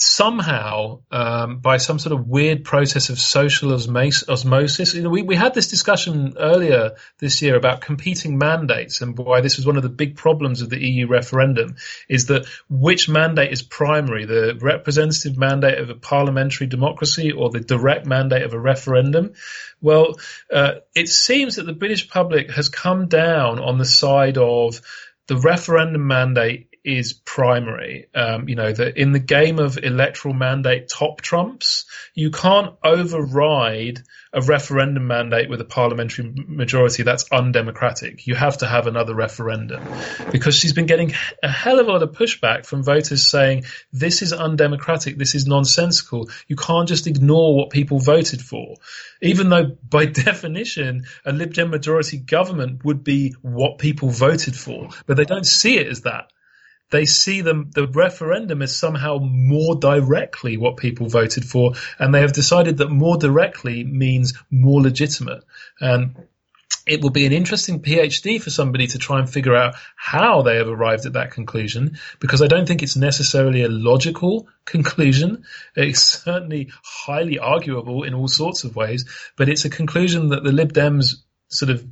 [0.00, 5.34] somehow, um, by some sort of weird process of social osmosis, you know, we, we
[5.34, 9.82] had this discussion earlier this year about competing mandates and why this was one of
[9.82, 11.74] the big problems of the EU referendum
[12.08, 17.60] is that which mandate is primary, the representative mandate of a parliamentary democracy or the
[17.60, 19.32] direct mandate of a referendum.
[19.80, 20.14] Well,
[20.52, 24.80] uh, it seems that the British public has come down on the side of
[25.26, 28.08] the referendum mandate is primary.
[28.14, 34.00] Um, you know, that in the game of electoral mandate top trumps, you can't override
[34.32, 38.26] a referendum mandate with a parliamentary majority that's undemocratic.
[38.26, 39.82] You have to have another referendum
[40.30, 44.20] because she's been getting a hell of a lot of pushback from voters saying this
[44.20, 46.28] is undemocratic, this is nonsensical.
[46.46, 48.76] You can't just ignore what people voted for.
[49.22, 54.90] Even though by definition a Lib Dem majority government would be what people voted for,
[55.06, 56.30] but they don't see it as that
[56.90, 62.20] they see them, the referendum as somehow more directly what people voted for, and they
[62.20, 65.44] have decided that more directly means more legitimate.
[65.80, 66.16] And
[66.86, 70.56] it will be an interesting PhD for somebody to try and figure out how they
[70.56, 75.44] have arrived at that conclusion, because I don't think it's necessarily a logical conclusion.
[75.76, 79.04] It's certainly highly arguable in all sorts of ways,
[79.36, 81.16] but it's a conclusion that the Lib Dems
[81.48, 81.84] sort of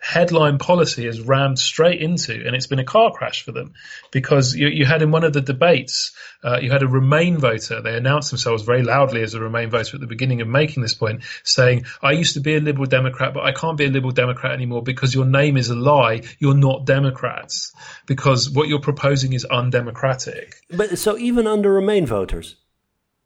[0.00, 3.72] headline policy has rammed straight into, and it's been a car crash for them
[4.10, 7.80] because you, you had in one of the debates, uh, you had a Remain voter.
[7.80, 10.94] They announced themselves very loudly as a Remain voter at the beginning of making this
[10.94, 14.12] point, saying, "I used to be a Liberal Democrat, but I can't be a Liberal
[14.12, 16.22] Democrat anymore because your name is a lie.
[16.38, 17.72] You're not Democrats
[18.06, 22.56] because what you're proposing is undemocratic." But so even under Remain voters.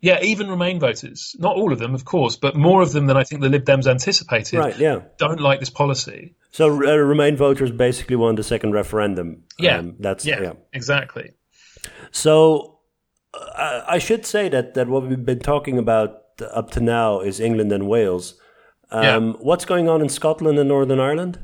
[0.01, 3.17] Yeah, even Remain voters, not all of them, of course, but more of them than
[3.17, 5.01] I think the Lib Dems anticipated, right, yeah.
[5.19, 6.37] don't like this policy.
[6.53, 9.43] So uh, Remain voters basically won the second referendum.
[9.59, 11.33] Yeah, um, that's yeah, yeah, exactly.
[12.13, 12.79] So
[13.35, 17.41] uh, I should say that that what we've been talking about up to now is
[17.41, 18.35] England and Wales.
[18.91, 19.33] Um, yeah.
[19.41, 21.41] What's going on in Scotland and Northern Ireland?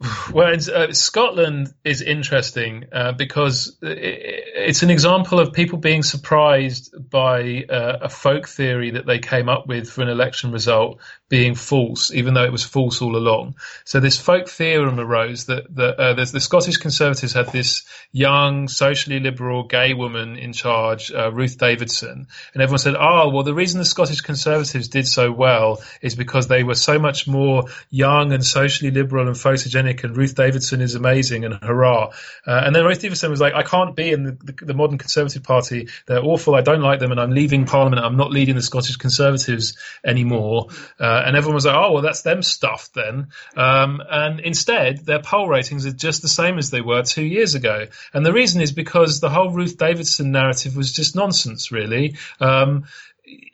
[0.32, 6.94] Well, uh, Scotland is interesting uh, because it, it's an example of people being surprised
[7.10, 11.54] by uh, a folk theory that they came up with for an election result being
[11.54, 13.54] false, even though it was false all along.
[13.84, 19.62] So this folk theorem arose that, uh, the Scottish Conservatives had this young, socially liberal
[19.62, 23.84] gay woman in charge, uh, Ruth Davidson, and everyone said, "Oh, well, the reason the
[23.84, 28.90] Scottish Conservatives did so well is because they were so much more young and socially
[28.90, 32.10] liberal and photogenic, and Ruth Davidson is amazing and hurrah."
[32.44, 34.98] Uh, and then Ruth Davidson was like, "I can't be in the, the, the modern
[34.98, 35.88] Conservative Party.
[36.06, 36.56] They're awful.
[36.56, 38.04] I don't like them, and I'm leaving Parliament.
[38.04, 40.66] I'm not leading the Scottish Conservatives anymore."
[40.98, 45.20] Uh, and everyone was like, "Oh, well, that's them stuff then." Um, and instead, their
[45.20, 47.86] poll ratings are just the same as they were two years ago.
[48.12, 52.16] And the reason is because the whole Ruth Davidson narrative was just nonsense, really.
[52.40, 52.84] Um,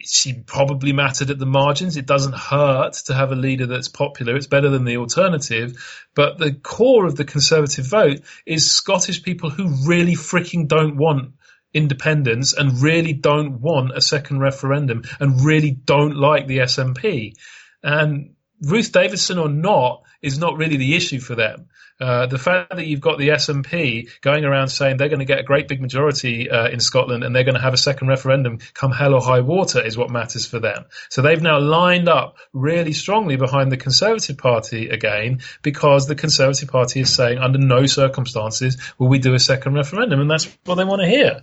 [0.00, 1.96] she probably mattered at the margins.
[1.96, 4.36] It doesn't hurt to have a leader that's popular.
[4.36, 6.06] It's better than the alternative.
[6.14, 11.32] But the core of the Conservative vote is Scottish people who really freaking don't want
[11.72, 17.34] independence and really don't want a second referendum and really don't like the SNP.
[17.82, 21.68] And Ruth Davidson or not is not really the issue for them.
[21.98, 25.38] Uh, the fact that you've got the SNP going around saying they're going to get
[25.38, 28.58] a great big majority uh, in Scotland and they're going to have a second referendum
[28.74, 30.84] come hell or high water is what matters for them.
[31.08, 36.68] So they've now lined up really strongly behind the Conservative Party again because the Conservative
[36.68, 40.74] Party is saying under no circumstances will we do a second referendum, and that's what
[40.74, 41.40] they want to hear.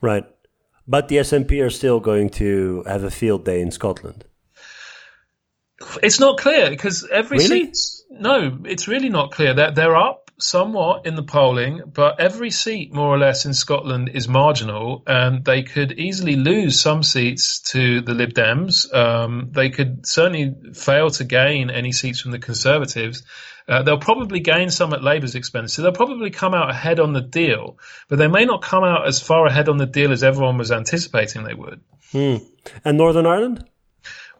[0.00, 0.24] Right.
[0.86, 4.24] But the SNP are still going to have a field day in Scotland.
[6.02, 7.72] It's not clear because every really?
[7.72, 7.76] seat.
[8.10, 9.54] No, it's really not clear.
[9.54, 14.10] They're, they're up somewhat in the polling, but every seat, more or less, in Scotland
[14.14, 18.92] is marginal, and they could easily lose some seats to the Lib Dems.
[18.94, 23.22] Um, they could certainly fail to gain any seats from the Conservatives.
[23.68, 25.74] Uh, they'll probably gain some at Labour's expense.
[25.74, 29.06] So they'll probably come out ahead on the deal, but they may not come out
[29.06, 31.80] as far ahead on the deal as everyone was anticipating they would.
[32.12, 32.36] Hmm.
[32.84, 33.64] And Northern Ireland?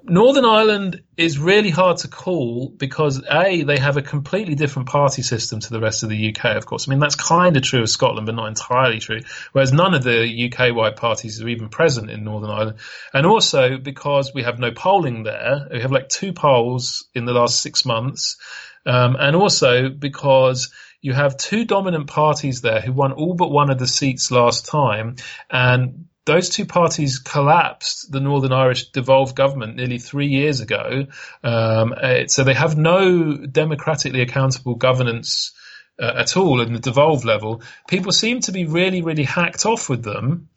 [0.09, 5.23] Northern Ireland is really hard to call because a they have a completely different party
[5.23, 6.57] system to the rest of the UK.
[6.57, 9.21] Of course, I mean that's kind of true of Scotland, but not entirely true.
[9.53, 12.79] Whereas none of the UK wide parties are even present in Northern Ireland,
[13.13, 17.33] and also because we have no polling there, we have like two polls in the
[17.33, 18.39] last six months,
[18.87, 23.71] um, and also because you have two dominant parties there who won all but one
[23.71, 25.17] of the seats last time,
[25.51, 31.07] and those two parties collapsed the Northern Irish devolved government nearly three years ago.
[31.43, 31.95] Um,
[32.27, 35.53] so they have no democratically accountable governance
[35.99, 37.63] uh, at all in the devolved level.
[37.89, 40.49] People seem to be really, really hacked off with them.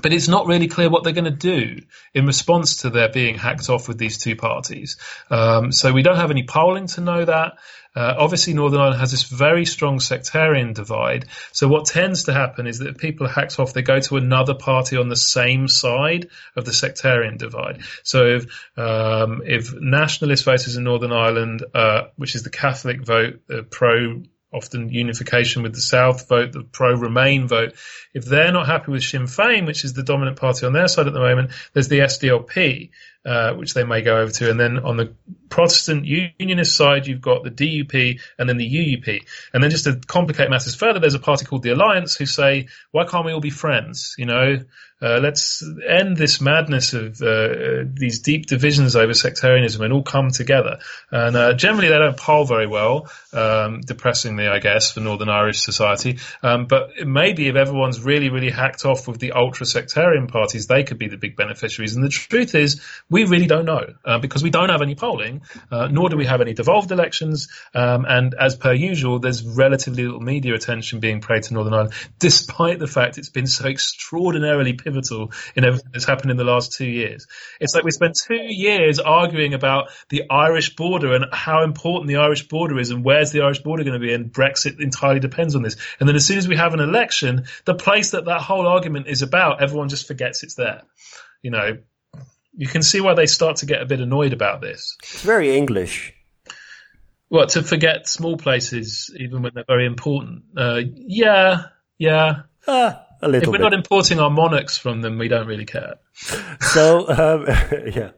[0.00, 1.80] But it's not really clear what they're going to do
[2.14, 4.96] in response to their being hacked off with these two parties.
[5.30, 7.54] Um, so we don't have any polling to know that.
[7.96, 11.26] Uh, obviously, Northern Ireland has this very strong sectarian divide.
[11.50, 14.16] So what tends to happen is that if people are hacked off, they go to
[14.16, 17.80] another party on the same side of the sectarian divide.
[18.04, 18.44] So if
[18.76, 24.22] um, if nationalist voters in Northern Ireland, uh, which is the Catholic vote, uh, pro
[24.52, 27.74] often unification with the South vote, the pro Remain vote.
[28.14, 31.06] If they're not happy with Sinn Féin, which is the dominant party on their side
[31.06, 32.90] at the moment, there's the SDLP,
[33.28, 34.50] uh, which they may go over to.
[34.50, 35.12] And then on the
[35.50, 39.22] Protestant Unionist side, you've got the DUP and then the UUP.
[39.52, 42.68] And then just to complicate matters further, there's a party called the Alliance who say,
[42.90, 44.14] why can't we all be friends?
[44.16, 44.58] You know,
[45.00, 50.30] uh, let's end this madness of uh, these deep divisions over sectarianism and all come
[50.30, 50.78] together.
[51.12, 55.60] And uh, generally, they don't poll very well, um, depressingly, I guess, for Northern Irish
[55.62, 56.18] society.
[56.42, 60.82] Um, but maybe if everyone's really, really hacked off with the ultra sectarian parties, they
[60.82, 61.94] could be the big beneficiaries.
[61.94, 65.42] And the truth is, we really don't know uh, because we don't have any polling,
[65.70, 67.48] uh, nor do we have any devolved elections.
[67.74, 71.94] Um, and as per usual, there's relatively little media attention being paid to Northern Ireland,
[72.18, 76.72] despite the fact it's been so extraordinarily pivotal in everything that's happened in the last
[76.72, 77.26] two years.
[77.60, 82.16] It's like we spent two years arguing about the Irish border and how important the
[82.16, 85.54] Irish border is and where's the Irish border going to be, and Brexit entirely depends
[85.54, 85.76] on this.
[86.00, 89.06] And then as soon as we have an election, the place that that whole argument
[89.08, 90.82] is about, everyone just forgets it's there.
[91.42, 91.78] You know,
[92.58, 94.96] you can see why they start to get a bit annoyed about this.
[95.02, 96.12] It's very English.
[97.30, 100.42] Well, to forget small places, even when they're very important.
[100.56, 101.64] Uh, yeah,
[101.98, 102.42] yeah.
[102.66, 103.42] Ah, a little.
[103.42, 103.70] If we're bit.
[103.70, 105.94] not importing our monarchs from them, we don't really care.
[106.60, 107.46] so um,
[107.94, 108.10] yeah.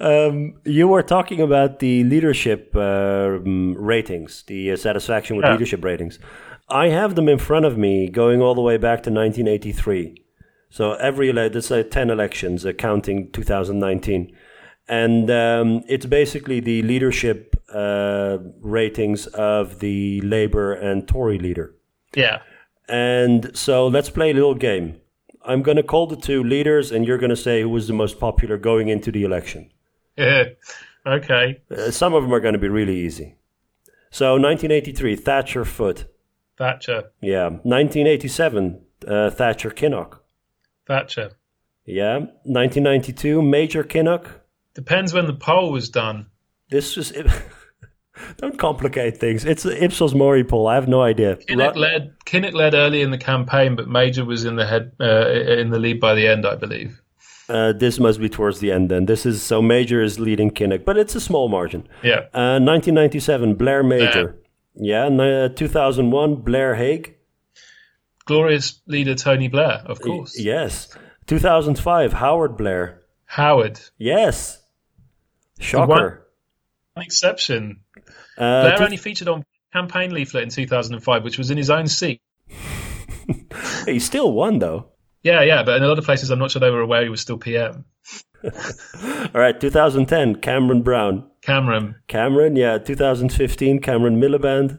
[0.00, 5.52] Um, you were talking about the leadership uh, ratings, the uh, satisfaction with Yeah.
[5.52, 6.18] leadership ratings.
[6.68, 10.22] I have them in front of me, going all the way back to 1983.
[10.76, 14.36] So every let's say 10 elections, counting 2019,
[14.86, 21.74] and um, it's basically the leadership uh, ratings of the Labour and Tory leader.
[22.14, 22.40] Yeah.
[22.90, 25.00] And so let's play a little game.
[25.46, 27.94] I'm going to call the two leaders, and you're going to say who was the
[27.94, 29.70] most popular going into the election.
[30.18, 30.44] Yeah.
[31.06, 31.62] Okay.
[31.70, 33.36] Uh, some of them are going to be really easy.
[34.10, 36.12] So 1983, Thatcher Foot.
[36.58, 37.12] Thatcher.
[37.20, 37.44] Yeah.
[37.44, 40.18] 1987, uh, Thatcher Kinnock.
[40.86, 41.32] Thatcher.
[41.84, 42.18] Yeah.
[42.44, 44.26] 1992, Major Kinnock.
[44.74, 46.26] Depends when the poll was done.
[46.70, 47.12] This was.
[48.38, 49.44] Don't complicate things.
[49.44, 50.66] It's the Ipsos Mori poll.
[50.68, 51.36] I have no idea.
[51.36, 52.14] Kinnock Ru- led.
[52.24, 55.78] Kinnock led early in the campaign, but Major was in the head uh, in the
[55.78, 57.00] lead by the end, I believe.
[57.48, 59.06] Uh, this must be towards the end then.
[59.06, 61.86] This is so Major is leading Kinnock, but it's a small margin.
[62.02, 62.20] Yeah.
[62.34, 64.36] Uh, 1997, Blair Major.
[64.74, 65.06] Yeah.
[65.06, 67.15] n- uh, 2001, Blair Hague.
[68.26, 70.38] Glorious leader Tony Blair, of course.
[70.38, 70.94] Yes.
[71.26, 73.02] 2005, Howard Blair.
[73.24, 73.80] Howard.
[73.98, 74.62] Yes.
[75.58, 76.26] Shocker.
[76.94, 77.80] An exception.
[78.36, 82.20] Uh, Blair only featured on campaign leaflet in 2005, which was in his own seat.
[83.86, 84.88] he still won though.
[85.22, 87.08] Yeah, yeah, but in a lot of places, I'm not sure they were aware he
[87.08, 87.84] was still PM.
[88.44, 91.28] All right, 2010, Cameron Brown.
[91.42, 91.96] Cameron.
[92.06, 92.78] Cameron, yeah.
[92.78, 94.78] 2015, Cameron Miliband.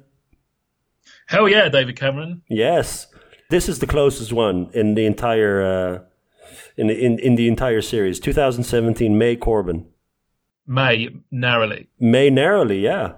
[1.27, 2.43] Hell yeah, David Cameron.
[2.49, 3.07] Yes,
[3.49, 5.99] this is the closest one in the entire uh,
[6.75, 8.19] in, the, in in the entire series.
[8.19, 9.85] 2017, May Corbyn.
[10.65, 11.87] May, narrowly.
[11.99, 13.13] May narrowly, yeah.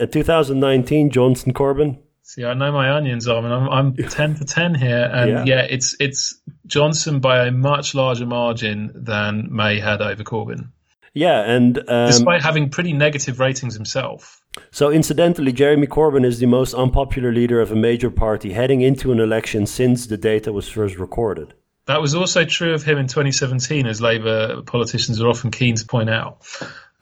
[0.00, 1.98] Uh, 2019, Johnson Corbyn.
[2.22, 3.52] See, I know my onions, Armin.
[3.52, 5.08] I'm, I'm 10 to 10 here.
[5.12, 5.44] And Yeah.
[5.46, 5.66] yeah.
[5.70, 10.70] it's it's Johnson by a much larger margin than May had over Corbyn,
[11.18, 14.40] Yeah, and um, despite having pretty negative ratings himself.
[14.70, 19.10] so incidentally, Jeremy Corbyn is the most unpopular leader of a major party heading into
[19.10, 21.54] an election since the data was first recorded.
[21.86, 25.86] That was also true of him in 2017, as Labour politicians are often keen to
[25.86, 26.46] point out.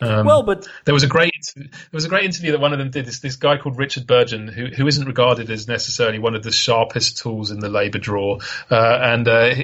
[0.00, 2.78] Um, Well, but There was a great there was a great interview that one of
[2.78, 3.06] them did.
[3.06, 6.52] This this guy called Richard Burgon, who who isn't regarded as necessarily one of the
[6.52, 8.38] sharpest tools in the Labour drawer.
[8.70, 9.54] Uh, and uh,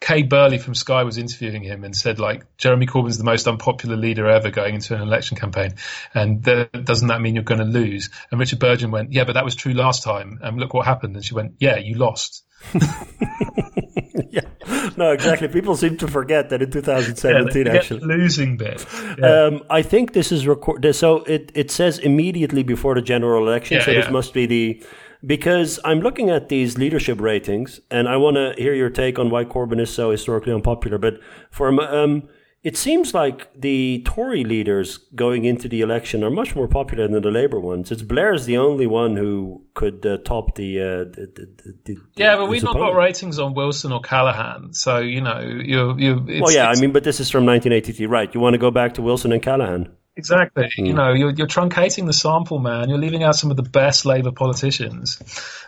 [0.00, 3.96] Kay Burley from Sky was interviewing him and said like Jeremy Corbyn's the most unpopular
[3.96, 5.74] leader ever going into an election campaign,
[6.14, 8.10] and th- doesn't that mean you're going to lose?
[8.30, 11.14] And Richard Burgon went, yeah, but that was true last time, and look what happened.
[11.14, 12.44] And she went, yeah, you lost.
[14.96, 15.48] yeah, no, exactly.
[15.48, 18.00] People seem to forget that in 2017, they get actually.
[18.00, 18.84] losing bit.
[19.18, 19.44] Yeah.
[19.44, 20.94] Um, I think this is record.
[20.94, 23.78] So it, it says immediately before the general election.
[23.78, 24.84] Yeah, so this must be the
[25.24, 29.30] because I'm looking at these leadership ratings, and I want to hear your take on
[29.30, 30.98] why Corbyn is so historically unpopular.
[30.98, 31.20] But
[31.50, 32.28] for um,
[32.66, 37.22] it seems like the Tory leaders going into the election are much more popular than
[37.22, 37.92] the Labour ones.
[37.92, 42.34] It's Blair's the only one who could uh, top the, uh, the, the, the yeah,
[42.34, 46.40] but we've his not got ratings on Wilson or Callaghan, so you know you're you.
[46.40, 48.34] Well, yeah, I mean, but this is from 1983, right?
[48.34, 49.94] You want to go back to Wilson and Callaghan?
[50.16, 50.70] Exactly.
[50.76, 50.86] Hmm.
[50.86, 52.88] You know, you're, you're truncating the sample, man.
[52.88, 55.18] You're leaving out some of the best Labour politicians.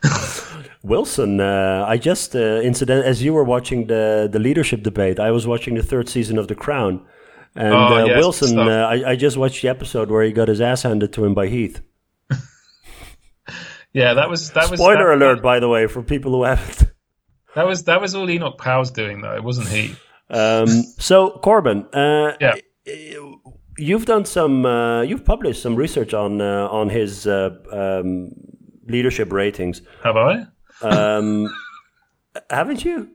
[0.82, 5.30] Wilson, uh, I just uh, incident as you were watching the the leadership debate, I
[5.32, 7.04] was watching the third season of The Crown,
[7.54, 10.48] and Oh, uh, yes, Wilson, uh, I, I just watched the episode where he got
[10.48, 11.82] his ass handed to him by Heath.
[13.94, 16.90] Yeah, that was that was Spoiler that, alert, by the way, for people who haven't.
[17.54, 19.34] That was that was all Enoch Powell's doing, though.
[19.34, 19.96] It wasn't he.
[20.30, 20.68] Um,
[20.98, 22.54] so Corbyn, uh, Yeah.
[23.78, 28.32] You've done some, uh, you've published some research on uh, on his uh, um,
[28.86, 30.46] leadership ratings, Have I?
[30.82, 31.48] um,
[32.50, 33.10] haven't you?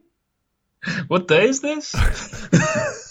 [1.07, 1.93] What day is this?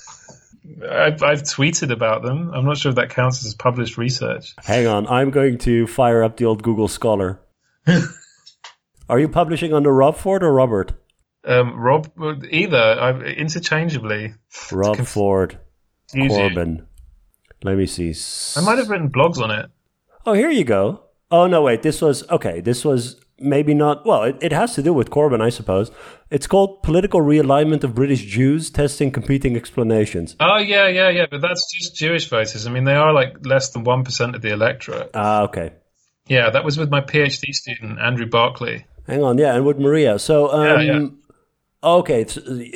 [0.90, 2.50] I've, I've tweeted about them.
[2.53, 4.55] I'm not sure if that counts as published research.
[4.59, 7.40] Hang on, I'm going to fire up the old Google Scholar.
[9.09, 10.92] Are you publishing under Rob Ford or Robert?
[11.44, 12.11] Um, Rob,
[12.50, 14.34] either I've, interchangeably.
[14.70, 15.59] Rob Ford,
[16.14, 16.84] Easy.
[17.62, 18.14] Let me see.
[18.56, 19.70] I might have written blogs on it.
[20.26, 21.04] Oh, here you go.
[21.30, 21.82] Oh no, wait.
[21.82, 22.60] This was okay.
[22.60, 24.04] This was maybe not.
[24.06, 25.90] Well, it, it has to do with Corbyn, I suppose.
[26.30, 31.26] It's called "Political Realignment of British Jews: Testing Competing Explanations." Oh yeah, yeah, yeah.
[31.30, 32.66] But that's just Jewish voters.
[32.66, 35.10] I mean, they are like less than one percent of the electorate.
[35.14, 35.72] Ah, okay.
[36.28, 38.86] Yeah, that was with my PhD student Andrew Barclay.
[39.06, 39.38] Hang on.
[39.38, 40.18] Yeah, and with Maria.
[40.18, 41.06] So, um, Yeah, yeah.
[41.82, 42.26] okay.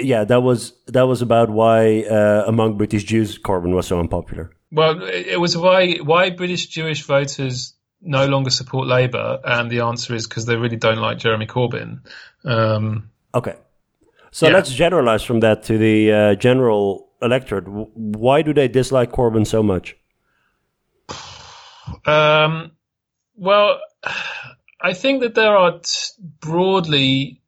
[0.02, 4.50] yeah, that was that was about why uh, among British Jews Corbyn was so unpopular.
[4.72, 10.14] Well, it was why why British Jewish voters no longer support Labour, and the answer
[10.14, 12.00] is because they really don't like Jeremy Corbyn.
[12.44, 13.54] Um, Okay.
[14.30, 14.54] So Yeah.
[14.54, 17.64] let's generalize from that to the uh, general electorate.
[17.68, 19.96] Why do they dislike Corbyn so much?
[22.06, 22.72] um,
[23.36, 23.80] well,
[24.80, 27.40] I think that there are t- broadly,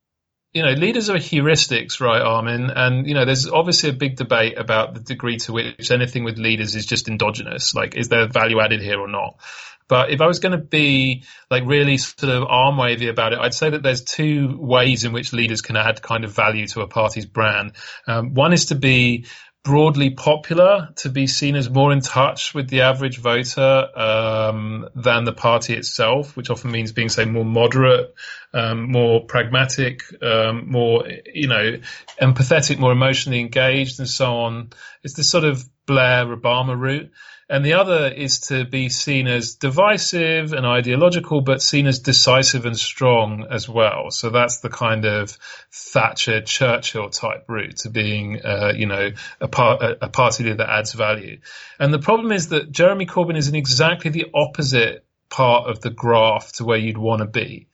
[0.59, 2.71] you know, leaders are heuristics, right, Armin?
[2.71, 6.37] And, you know, there's obviously a big debate about the degree to which anything with
[6.37, 7.77] leaders is just endogenous.
[7.77, 9.39] Like, is there value added here or not?
[9.87, 13.39] But if I was going to be like really sort of arm wavy about it,
[13.39, 16.81] I'd say that there's two ways in which leaders can add kind of value to
[16.81, 17.75] a party's brand.
[18.09, 19.27] Um, one is to be
[19.69, 25.25] broadly popular, to be seen as more in touch with the average voter um, than
[25.25, 28.14] the party itself, which often means being, say, more moderate,
[28.55, 31.79] um, more pragmatic, um, more, you know,
[32.19, 34.71] empathetic, more emotionally engaged, and so on.
[35.03, 37.11] It's this sort of Blair Obama route
[37.49, 42.66] and the other is to be seen as divisive and ideological, but seen as decisive
[42.66, 44.11] and strong as well.
[44.11, 45.30] So that's the kind of
[45.72, 50.68] Thatcher Churchill type route to being, uh, you know, a, par- a party leader that
[50.68, 51.40] adds value.
[51.78, 55.90] And the problem is that Jeremy Corbyn is in exactly the opposite part of the
[55.90, 57.68] graph to where you'd want to be.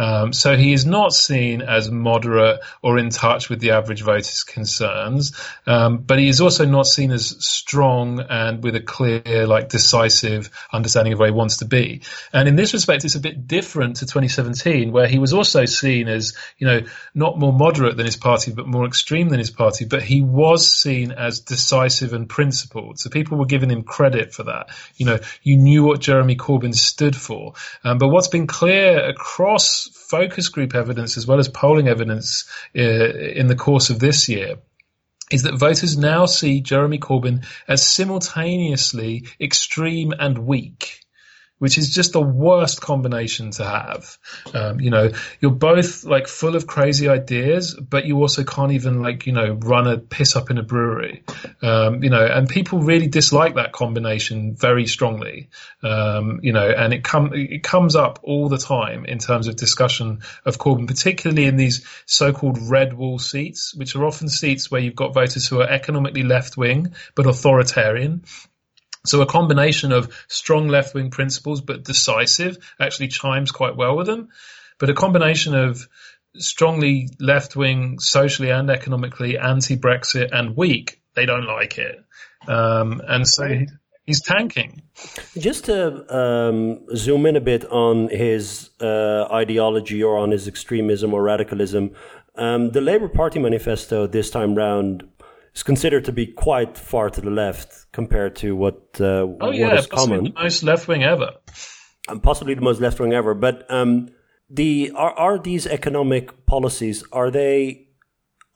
[0.00, 4.44] Um, so he is not seen as moderate or in touch with the average voter's
[4.44, 9.68] concerns, um, but he is also not seen as strong and with a clear, like
[9.68, 12.00] decisive understanding of where he wants to be.
[12.32, 16.08] And in this respect, it's a bit different to 2017, where he was also seen
[16.08, 16.80] as, you know,
[17.14, 19.84] not more moderate than his party, but more extreme than his party.
[19.84, 22.98] But he was seen as decisive and principled.
[22.98, 24.70] So people were giving him credit for that.
[24.96, 27.52] You know, you knew what Jeremy Corbyn stood for.
[27.84, 32.80] Um, but what's been clear across focus group evidence as well as polling evidence uh,
[32.80, 34.56] in the course of this year
[35.30, 41.04] is that voters now see Jeremy Corbyn as simultaneously extreme and weak
[41.60, 44.18] which is just the worst combination to have.
[44.54, 49.02] Um, you know, you're both like full of crazy ideas, but you also can't even
[49.02, 51.22] like, you know, run a piss up in a brewery.
[51.60, 55.50] Um, you know, and people really dislike that combination very strongly.
[55.82, 59.56] Um, you know, and it come, it comes up all the time in terms of
[59.56, 64.80] discussion of Corbyn, particularly in these so-called red wall seats, which are often seats where
[64.80, 68.24] you've got voters who are economically left wing, but authoritarian
[69.04, 74.06] so a combination of strong left wing principles but decisive actually chimes quite well with
[74.06, 74.28] them.
[74.78, 75.88] But a combination of
[76.36, 82.02] strongly left wing, socially and economically anti Brexit and weak, they don't like it.
[82.48, 83.66] Um, and so
[84.06, 84.82] he's tanking.
[85.36, 91.12] Just to um, zoom in a bit on his uh, ideology or on his extremism
[91.12, 91.94] or radicalism,
[92.36, 95.06] um, the Labour Party manifesto this time round
[95.54, 99.54] is considered to be quite far to the left compared to what uh, oh what
[99.54, 100.24] yeah, is common.
[100.24, 101.32] the most left wing ever,
[102.08, 103.34] and possibly the most left wing ever.
[103.34, 104.08] But um,
[104.48, 107.88] the are are these economic policies are they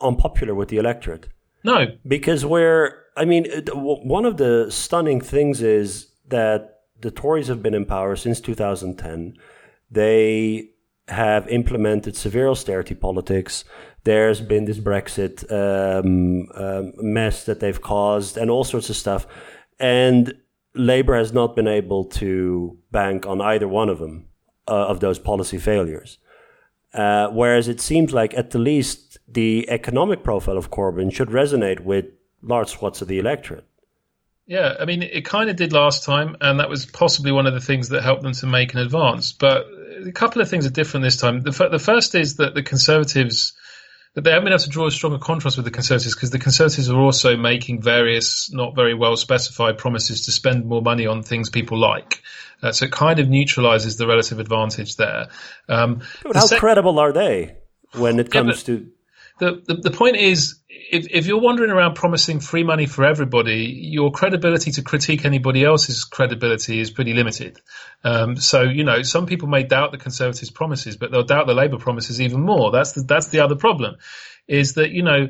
[0.01, 1.29] unpopular with the electorate?
[1.65, 7.63] No, because where I mean, one of the stunning things is that the Tories have
[7.63, 9.37] been in power since 2010.
[9.91, 10.71] They
[11.09, 13.65] have implemented severe austerity politics
[14.05, 19.27] there's been this Brexit um, um, mess that they've caused and all sorts of stuff.
[19.81, 20.35] And
[20.75, 24.29] Labour has not been able to bank on either one of them,
[24.69, 26.19] uh, of those policy failures.
[26.93, 31.81] Uh, whereas it seems like at the least the economic profile of Corbyn should resonate
[31.81, 32.07] with
[32.43, 33.65] large swaths of the electorate.
[34.47, 37.55] Yeah, I mean, it kind of did last time, and that was possibly one of
[37.55, 39.33] the things that helped them to make an advance.
[39.33, 39.67] But
[40.07, 41.41] a couple of things are different this time.
[41.41, 43.55] The, f- the first is that the Conservatives
[44.15, 46.39] but they haven't been able to draw a stronger contrast with the Conservatives because the
[46.39, 51.23] Conservatives are also making various not very well specified promises to spend more money on
[51.23, 52.23] things people like.
[52.63, 55.29] Uh, so it kind of neutralizes the relative advantage there.
[55.69, 56.03] Um,
[56.33, 57.57] how sec- credible are they
[57.93, 58.91] when it comes yeah, to
[59.39, 63.65] the, the, the point is, if, if you're wandering around promising free money for everybody,
[63.81, 67.61] your credibility to critique anybody else's credibility is pretty limited.
[68.05, 71.55] Um, so, you know, some people may doubt the Conservatives' promises, but they'll doubt the
[71.55, 72.71] Labour promises even more.
[72.71, 73.97] That's the, that's the other problem
[74.47, 75.29] is that, you know,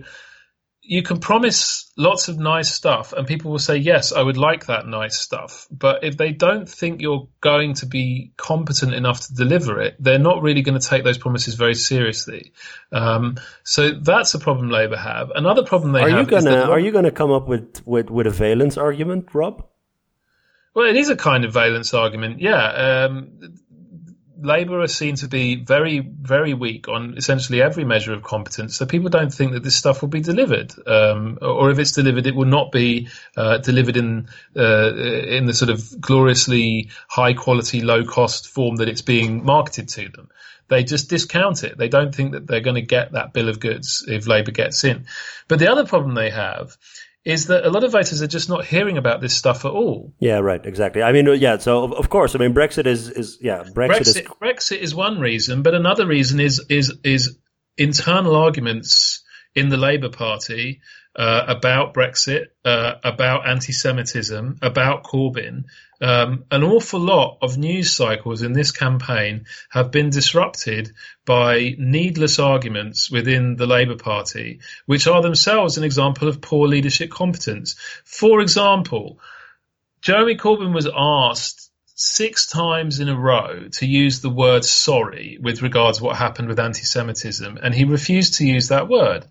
[0.87, 4.67] you can promise lots of nice stuff and people will say, yes, I would like
[4.67, 5.67] that nice stuff.
[5.71, 10.19] But if they don't think you're going to be competent enough to deliver it, they're
[10.19, 12.53] not really going to take those promises very seriously.
[12.93, 15.31] Um, so that's a problem Labour have.
[15.35, 18.11] Another problem they are have you gonna, Are you going to come up with, with,
[18.11, 19.67] with a valence argument, Rob?
[20.75, 23.07] Well, it is a kind of valence argument, yeah.
[23.07, 23.55] Um,
[24.41, 28.77] Labour are seen to be very, very weak on essentially every measure of competence.
[28.77, 32.27] So people don't think that this stuff will be delivered, um, or if it's delivered,
[32.27, 37.81] it will not be uh, delivered in uh, in the sort of gloriously high quality,
[37.81, 40.29] low cost form that it's being marketed to them.
[40.69, 41.77] They just discount it.
[41.77, 44.83] They don't think that they're going to get that bill of goods if Labour gets
[44.85, 45.07] in.
[45.47, 46.77] But the other problem they have
[47.25, 50.13] is that a lot of voters are just not hearing about this stuff at all.
[50.19, 51.03] Yeah, right, exactly.
[51.03, 51.57] I mean, uh, yeah.
[51.59, 55.19] So of course, I mean, Brexit is is yeah, Brexit, Brexit is Brexit is one
[55.19, 57.39] reason, but another reason is is is
[57.77, 59.23] internal arguments
[59.55, 60.81] in the Labour Party
[61.17, 65.65] uh, about Brexit, uh, about anti-Semitism, about Corbyn.
[66.01, 70.93] Um, an awful lot of news cycles in this campaign have been disrupted
[71.25, 77.11] by needless arguments within the Labour Party, which are themselves an example of poor leadership
[77.11, 77.77] competence.
[78.05, 79.21] For example,
[80.03, 85.63] Jeremy Corbyn was asked six times in a row to use the word sorry with
[85.63, 89.27] regards to what happened with anti Semitism, and he refused to use that word.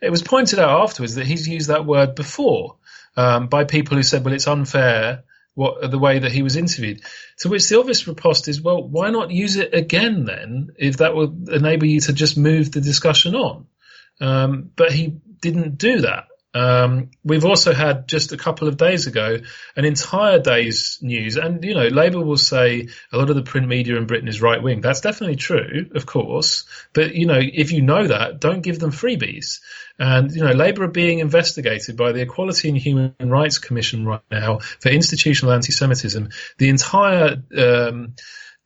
[0.00, 2.76] It was pointed out afterwards that he's used that word before
[3.16, 5.24] um, by people who said, well, it's unfair
[5.54, 7.02] what the way that he was interviewed.
[7.38, 11.16] To which the obvious riposte is, well, why not use it again then, if that
[11.16, 13.66] would enable you to just move the discussion on?
[14.20, 16.26] Um, but he didn't do that.
[16.54, 19.38] Um, we've also had just a couple of days ago
[19.76, 23.68] an entire day's news, and you know, Labour will say a lot of the print
[23.68, 24.80] media in Britain is right wing.
[24.80, 26.64] That's definitely true, of course.
[26.94, 29.60] But you know, if you know that, don't give them freebies.
[29.98, 34.22] And you know, Labour are being investigated by the Equality and Human Rights Commission right
[34.30, 36.30] now for institutional anti-Semitism.
[36.56, 38.14] The entire um,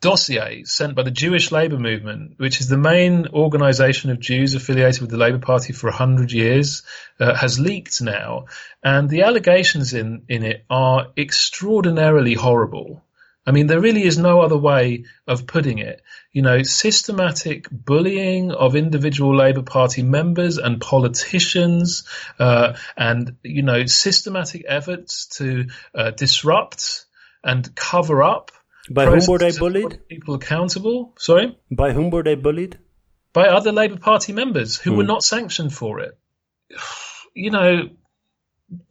[0.03, 5.01] dossier sent by the Jewish Labour Movement, which is the main organisation of Jews affiliated
[5.01, 6.83] with the Labour Party for 100 years,
[7.19, 8.47] uh, has leaked now.
[8.83, 13.03] And the allegations in, in it are extraordinarily horrible.
[13.47, 16.03] I mean, there really is no other way of putting it.
[16.33, 22.05] You know, systematic bullying of individual Labour Party members and politicians,
[22.39, 27.07] uh, and, you know, systematic efforts to uh, disrupt
[27.45, 28.53] and cover up
[28.91, 30.01] by whom were they bullied?
[30.09, 31.15] People accountable.
[31.19, 31.57] Sorry.
[31.71, 32.79] By whom were they bullied?
[33.33, 34.97] By other Labour Party members who hmm.
[34.99, 36.19] were not sanctioned for it.
[37.35, 37.89] You know,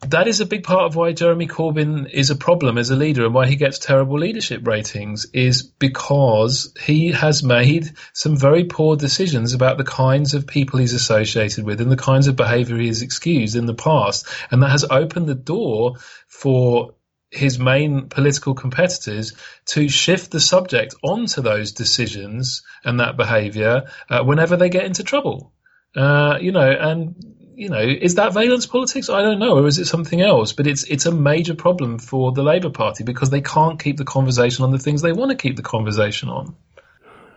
[0.07, 3.25] that is a big part of why Jeremy Corbyn is a problem as a leader
[3.25, 8.95] and why he gets terrible leadership ratings is because he has made some very poor
[8.95, 12.87] decisions about the kinds of people he's associated with and the kinds of behaviour he
[12.87, 14.27] has excused in the past.
[14.49, 16.95] And that has opened the door for
[17.31, 19.33] his main political competitors
[19.65, 25.03] to shift the subject onto those decisions and that behaviour uh, whenever they get into
[25.03, 25.53] trouble.
[25.95, 27.15] Uh, you know, and
[27.55, 29.09] you know, is that valence politics?
[29.09, 30.51] I don't know, or is it something else?
[30.51, 34.05] But it's it's a major problem for the Labour Party because they can't keep the
[34.05, 36.55] conversation on the things they want to keep the conversation on.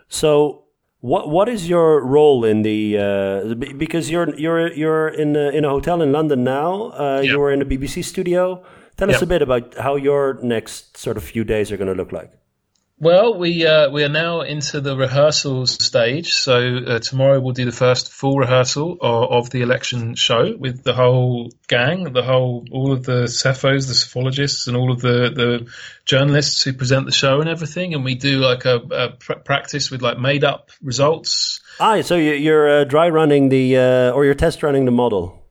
[0.09, 0.61] So.
[1.01, 5.67] What what is your role in the uh, because you're you're you're in a, in
[5.67, 7.31] a hotel in London now uh, yep.
[7.31, 8.65] you're in a BBC studio
[8.97, 11.95] Tell us a bit about how your next sort of few days are going to
[11.95, 12.33] look like.
[12.97, 16.33] Well, we uh, we are now into the rehearsal stage.
[16.33, 20.85] So uh, tomorrow we'll do the first full rehearsal of, of, the election show with
[20.85, 25.33] the whole gang, the whole all of the cephos, the psephologists, and all of the,
[25.35, 25.73] the
[26.05, 27.95] journalists who present the show and everything.
[27.95, 31.61] And we do like a, a pr- practice with like made up results.
[31.81, 35.44] Ah, so you're uh, dry running the uh, or you're test running the model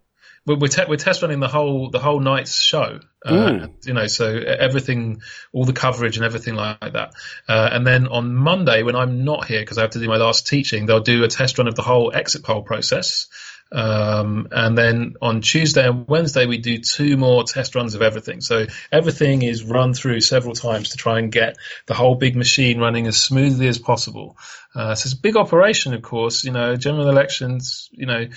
[0.46, 3.00] we're we're, te- we're, test running the whole the whole night's show.
[3.26, 5.22] Uh, you know, so everything,
[5.54, 7.14] all the coverage and everything like that.
[7.48, 10.18] Uh, and then on Monday, when I'm not here because I have to do my
[10.18, 13.28] last teaching, they'll do a test run of the whole exit poll process.
[13.74, 18.40] Um, and then on Tuesday and Wednesday, we do two more test runs of everything.
[18.42, 22.80] So everything is run through several times to try and get the whole big machine
[22.80, 24.38] running as smoothly as possible.
[24.76, 26.44] Uh, so it's a big operation, of course.
[26.44, 28.28] You know, general elections, you know,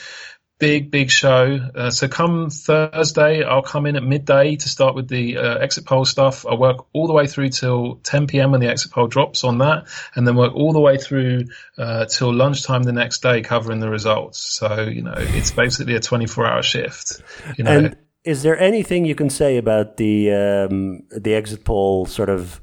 [0.58, 1.58] big, big show.
[1.74, 5.84] Uh, so come Thursday, I'll come in at midday to start with the uh, exit
[5.84, 6.46] poll stuff.
[6.46, 8.52] I work all the way through till 10 p.m.
[8.52, 11.44] when the exit poll drops on that, and then work all the way through
[11.78, 14.40] uh, till lunchtime the next day covering the results.
[14.40, 17.22] So you know, it's basically a 24-hour shift.
[17.56, 17.78] You know.
[17.78, 22.60] And is there anything you can say about the um, the exit poll sort of?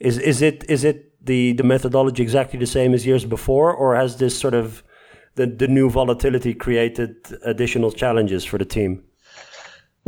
[0.00, 3.96] Is is it is it the the methodology exactly the same as years before, or
[3.96, 4.82] has this sort of
[5.34, 9.04] the, the new volatility created additional challenges for the team?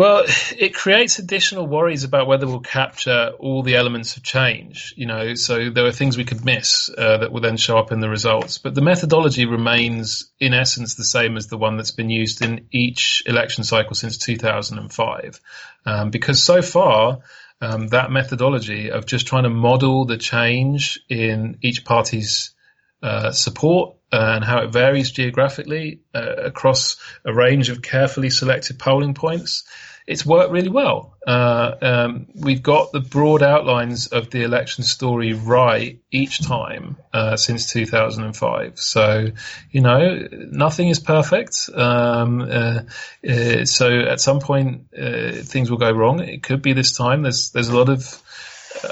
[0.01, 0.25] Well,
[0.57, 4.95] it creates additional worries about whether we'll capture all the elements of change.
[4.97, 7.93] You know, so there are things we could miss uh, that will then show up
[7.93, 8.57] in the results.
[8.57, 12.66] But the methodology remains, in essence, the same as the one that's been used in
[12.73, 15.39] each election cycle since 2005.
[15.85, 17.18] Um, because so far,
[17.61, 22.55] um, that methodology of just trying to model the change in each party's
[23.03, 29.14] uh, support and how it varies geographically uh, across a range of carefully selected polling
[29.14, 29.64] points.
[30.07, 31.16] It's worked really well.
[31.24, 37.36] Uh, um, we've got the broad outlines of the election story right each time uh,
[37.36, 38.80] since 2005.
[38.80, 39.28] So,
[39.70, 41.70] you know, nothing is perfect.
[41.72, 42.80] Um, uh,
[43.28, 46.18] uh, so at some point, uh, things will go wrong.
[46.20, 47.22] It could be this time.
[47.22, 48.20] There's there's a lot of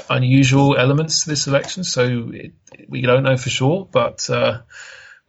[0.09, 2.53] unusual elements to this election, so it,
[2.87, 4.27] we don't know for sure, but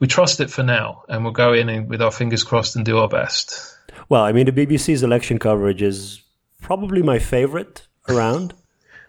[0.00, 2.84] we trust it for now, and we'll go in and, with our fingers crossed and
[2.84, 3.76] do our best.
[4.08, 6.22] Well, I mean, the BBC's election coverage is
[6.60, 8.54] probably my favorite around.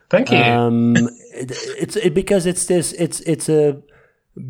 [0.10, 0.38] Thank you.
[0.38, 0.96] Um,
[1.34, 3.82] it, it's it, because it's this it's it's a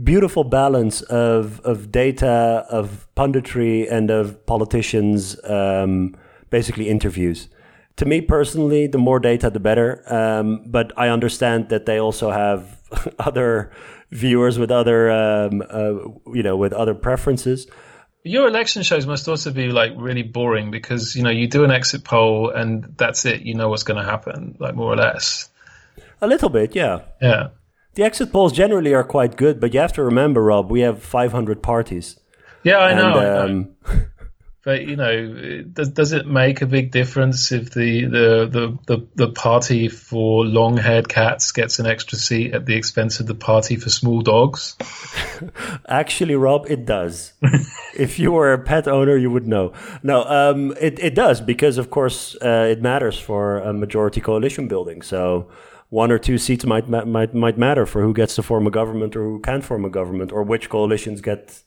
[0.03, 5.37] beautiful balance of of data, of punditry, and of politicians.
[5.43, 6.17] Um,
[6.49, 7.47] basically, interviews.
[8.01, 10.01] To me personally, the more data, the better.
[10.11, 12.81] Um, but I understand that they also have
[13.19, 13.71] other
[14.09, 17.67] viewers with other um, uh, you know with other preferences.
[18.23, 21.69] Your election shows must also be like really boring because you know you do an
[21.69, 23.43] exit poll and that's it.
[23.43, 25.51] You know what's going to happen, like more or less.
[26.21, 27.01] A little bit, yeah.
[27.21, 27.49] Yeah.
[27.93, 31.03] The exit polls generally are quite good, but you have to remember, Rob, we have
[31.03, 32.19] 500 parties.
[32.63, 33.19] Yeah, I know.
[33.19, 34.05] And, I know.
[34.63, 39.07] But you know, does does it make a big difference if the the the the,
[39.15, 43.75] the party for long-haired cats gets an extra seat at the expense of the party
[43.75, 44.77] for small dogs?
[45.87, 47.33] Actually, Rob, it does.
[47.97, 49.73] if you were a pet owner, you would know.
[50.03, 54.67] No, um, it, it does because, of course, uh, it matters for a majority coalition
[54.67, 55.01] building.
[55.01, 55.49] So
[55.89, 59.15] one or two seats might might might matter for who gets to form a government
[59.15, 61.63] or who can't form a government or which coalitions get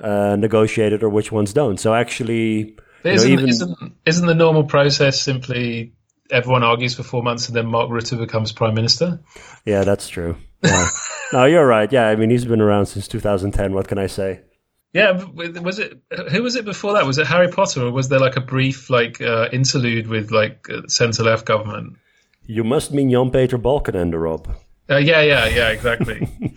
[0.00, 1.78] uh, negotiated or which ones don't.
[1.78, 5.92] So actually, you know, Isn't, even isn't isn't the normal process simply
[6.30, 9.20] everyone argues for four months and then Mark Rutte becomes prime minister?
[9.64, 10.36] yeah, that's true.
[10.62, 10.86] Yeah.
[11.32, 11.90] no, you're right.
[11.92, 13.74] Yeah, I mean, he's been around since 2010.
[13.74, 14.40] What can I say?
[14.92, 17.04] Yeah, was it who was it before that?
[17.04, 20.68] Was it Harry Potter, or was there like a brief like uh, interlude with like
[20.70, 21.96] uh, centre left government?
[22.46, 24.54] You must mean Jan Peter Balkenende, Rob.
[24.88, 26.28] Uh, yeah, yeah, yeah, exactly.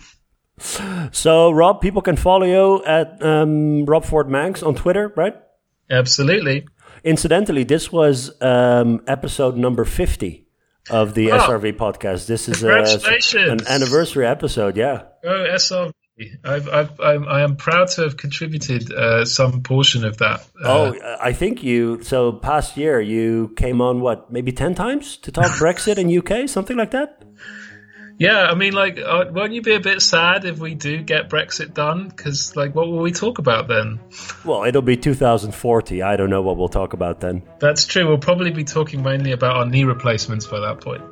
[0.60, 5.34] So, Rob, people can follow you at um, Rob Ford Mancs on Twitter, right?
[5.90, 6.66] Absolutely.
[7.04, 10.46] Incidentally, this was um, episode number 50
[10.90, 11.38] of the Oh.
[11.38, 12.26] SRV podcast.
[12.26, 13.62] This is Congratulations.
[13.62, 15.02] an anniversary episode, yeah.
[15.24, 15.92] Oh, SRV.
[16.44, 20.40] I've, I've, I'm, I am proud to have contributed uh, some portion of that.
[20.62, 25.16] Uh, Oh, I think you, so past year, you came on what, maybe 10 times
[25.18, 27.22] to talk Brexit in UK, something like that?
[28.18, 28.46] Yeah.
[28.50, 31.72] I mean, like, uh, won't you be a bit sad if we do get Brexit
[31.74, 32.08] done?
[32.08, 34.00] Because, like, what will we talk about then?
[34.44, 36.02] Well, it'll be 2040.
[36.02, 37.42] I don't know what we'll talk about then.
[37.60, 38.06] That's true.
[38.06, 41.02] We'll probably be talking mainly about our knee replacements by that point.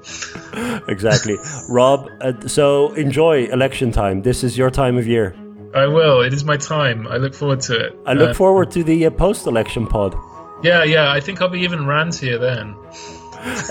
[0.89, 1.37] Exactly.
[1.69, 4.23] Rob, uh, so enjoy election time.
[4.23, 5.35] This is your time of year.
[5.75, 6.21] I will.
[6.23, 7.07] It is my time.
[7.09, 7.99] I look forward to it.
[8.07, 10.15] I look Uh, forward to the uh, post election pod.
[10.63, 11.11] Yeah, yeah.
[11.11, 12.75] I think I'll be even rantier then.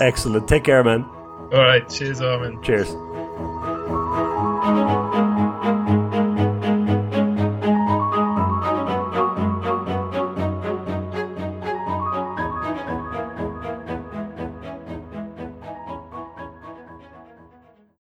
[0.00, 0.46] Excellent.
[0.46, 1.04] Take care, man.
[1.04, 1.88] All right.
[1.88, 2.62] Cheers, Armin.
[2.62, 2.88] Cheers.